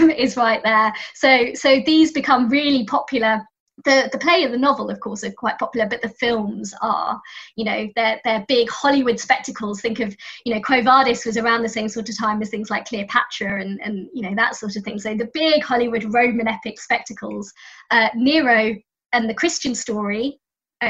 [0.16, 0.92] is right there.
[1.14, 3.40] So so these become really popular
[3.84, 7.20] the the play and the novel of course are quite popular but the films are
[7.56, 9.80] you know they're they're big hollywood spectacles.
[9.80, 12.70] Think of you know quo vadis was around the same sort of time as things
[12.70, 14.98] like cleopatra and and you know that sort of thing.
[14.98, 17.52] So the big hollywood roman epic spectacles
[17.90, 18.74] uh, nero
[19.12, 20.38] and the christian story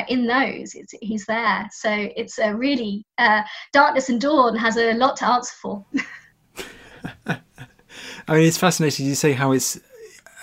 [0.08, 0.74] in those.
[0.74, 1.68] It's, he's there.
[1.70, 3.42] So it's a really uh,
[3.74, 5.84] darkness and dawn has a lot to answer for.
[7.26, 9.06] I mean, it's fascinating.
[9.06, 9.78] You say how it's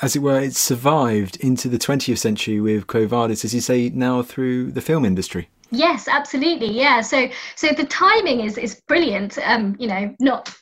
[0.02, 3.90] as it were, it's survived into the 20th century with Quo Vadis, as you say,
[3.90, 5.50] now through the film industry.
[5.72, 6.72] Yes, absolutely.
[6.72, 7.02] Yeah.
[7.02, 9.38] So, so the timing is is brilliant.
[9.40, 10.56] Um, you know, not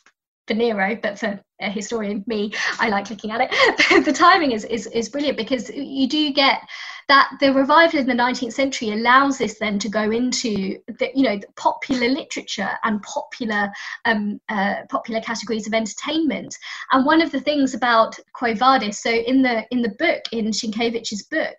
[0.48, 4.06] for Nero, but for a historian, me, I like looking at it.
[4.06, 6.62] the timing is, is is brilliant because you do get
[7.08, 11.24] that the revival in the 19th century allows this then to go into the you
[11.24, 13.72] know the popular literature and popular
[14.06, 16.56] um, uh, popular categories of entertainment.
[16.92, 20.48] And one of the things about Quo Vadis, so in the in the book in
[20.48, 21.58] Sienkiewicz's book,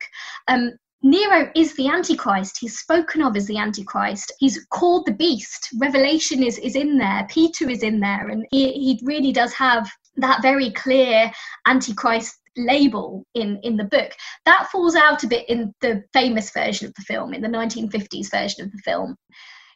[0.48, 0.72] um,
[1.02, 2.58] Nero is the Antichrist.
[2.60, 4.32] He's spoken of as the Antichrist.
[4.40, 5.68] He's called the beast.
[5.78, 7.26] Revelation is, is in there.
[7.30, 8.28] Peter is in there.
[8.28, 11.30] And he, he really does have that very clear
[11.66, 14.10] Antichrist label in, in the book.
[14.44, 18.30] That falls out a bit in the famous version of the film, in the 1950s
[18.30, 19.16] version of the film.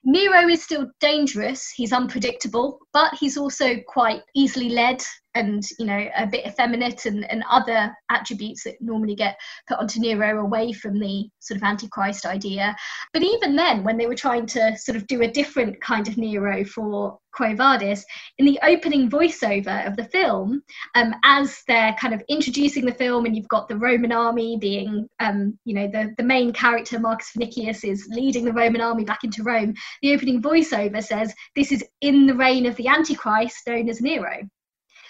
[0.04, 1.70] Nero is still dangerous.
[1.70, 5.00] He's unpredictable, but he's also quite easily led
[5.34, 10.00] and you know a bit effeminate and, and other attributes that normally get put onto
[10.00, 12.74] Nero away from the sort of antichrist idea.
[13.12, 16.16] But even then, when they were trying to sort of do a different kind of
[16.16, 18.04] Nero for Quo Vadis,
[18.38, 20.62] in the opening voiceover of the film,
[20.94, 25.08] um, as they're kind of introducing the film, and you've got the Roman army being,
[25.20, 29.24] um, you know, the, the main character, Marcus Vinicius, is leading the Roman army back
[29.24, 29.74] into Rome.
[30.02, 34.42] The opening voiceover says, This is in the reign of the Antichrist known as Nero.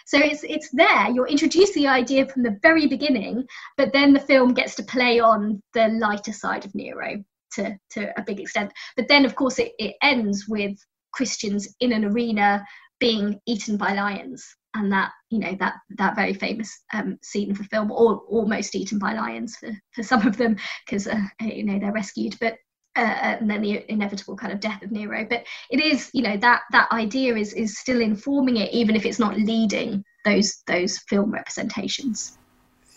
[0.06, 1.10] So it's it's there.
[1.10, 3.46] You're introduced the idea from the very beginning,
[3.76, 7.22] but then the film gets to play on the lighter side of Nero
[7.54, 8.72] to to a big extent.
[8.96, 10.76] But then, of course, it, it ends with
[11.12, 12.64] Christians in an arena
[13.00, 14.44] being eaten by lions,
[14.74, 18.74] and that you know that that very famous um, scene of the film, or almost
[18.74, 22.54] eaten by lions for for some of them, because uh, you know they're rescued, but
[22.96, 23.00] uh,
[23.40, 25.26] and then the inevitable kind of death of Nero.
[25.28, 29.06] But it is, you know, that that idea is is still informing it, even if
[29.06, 32.38] it's not leading those those film representations.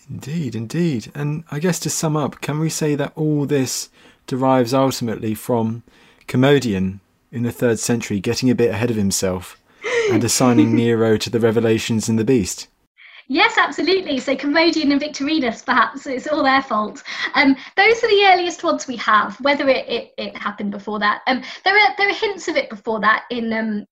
[0.08, 1.10] Indeed, indeed.
[1.14, 3.88] And I guess to sum up, can we say that all this
[4.26, 5.82] derives ultimately from
[6.28, 7.00] Commodian
[7.32, 9.60] in the third century getting a bit ahead of himself
[10.10, 12.68] and assigning Nero to the revelations in the Beast?
[13.28, 14.20] Yes, absolutely.
[14.20, 17.02] So Commodian and Victorinus, perhaps it's all their fault.
[17.34, 19.40] Um, those are the earliest ones we have.
[19.40, 22.70] Whether it, it, it happened before that, um, there are there are hints of it
[22.70, 23.86] before that in um,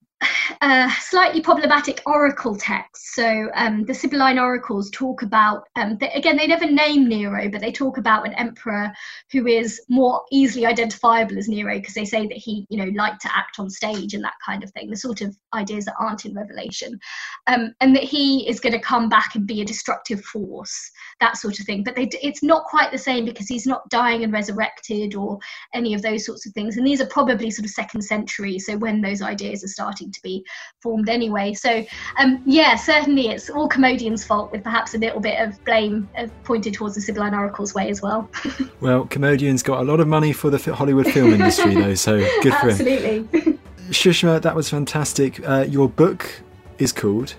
[1.01, 3.15] slightly problematic oracle texts.
[3.15, 7.61] So um, the Sibylline oracles talk about, um, they, again, they never name Nero, but
[7.61, 8.93] they talk about an emperor
[9.31, 13.21] who is more easily identifiable as Nero because they say that he, you know, liked
[13.23, 14.91] to act on stage and that kind of thing.
[14.91, 16.99] The sort of ideas that aren't in Revelation,
[17.47, 21.37] um, and that he is going to come back and be a destructive force, that
[21.37, 21.85] sort of thing.
[21.85, 25.39] But they, it's not quite the same because he's not dying and resurrected or
[25.73, 26.77] any of those sorts of things.
[26.77, 30.23] And these are probably sort of second century, so when those ideas are starting to
[30.23, 30.45] be
[30.81, 31.53] formed anyway.
[31.53, 31.85] So,
[32.19, 36.29] um, yeah, certainly it's all Commodian's fault, with perhaps a little bit of blame uh,
[36.45, 38.29] pointed towards the Sibylline Oracle's way as well.
[38.81, 42.55] well, Commodian's got a lot of money for the Hollywood film industry, though, so good
[42.55, 43.17] for Absolutely.
[43.17, 43.29] him.
[43.33, 43.59] Absolutely.
[43.91, 45.47] Shushma, that was fantastic.
[45.47, 46.31] Uh, your book
[46.79, 47.35] is called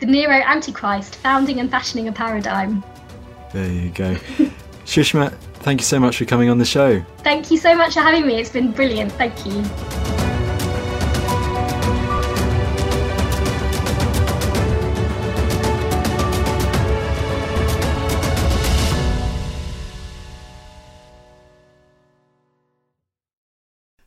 [0.00, 2.82] The Nero Antichrist Founding and Fashioning a Paradigm.
[3.52, 4.14] There you go.
[4.86, 7.04] Shushma, thank you so much for coming on the show.
[7.18, 8.40] Thank you so much for having me.
[8.40, 9.12] It's been brilliant.
[9.12, 10.31] Thank you.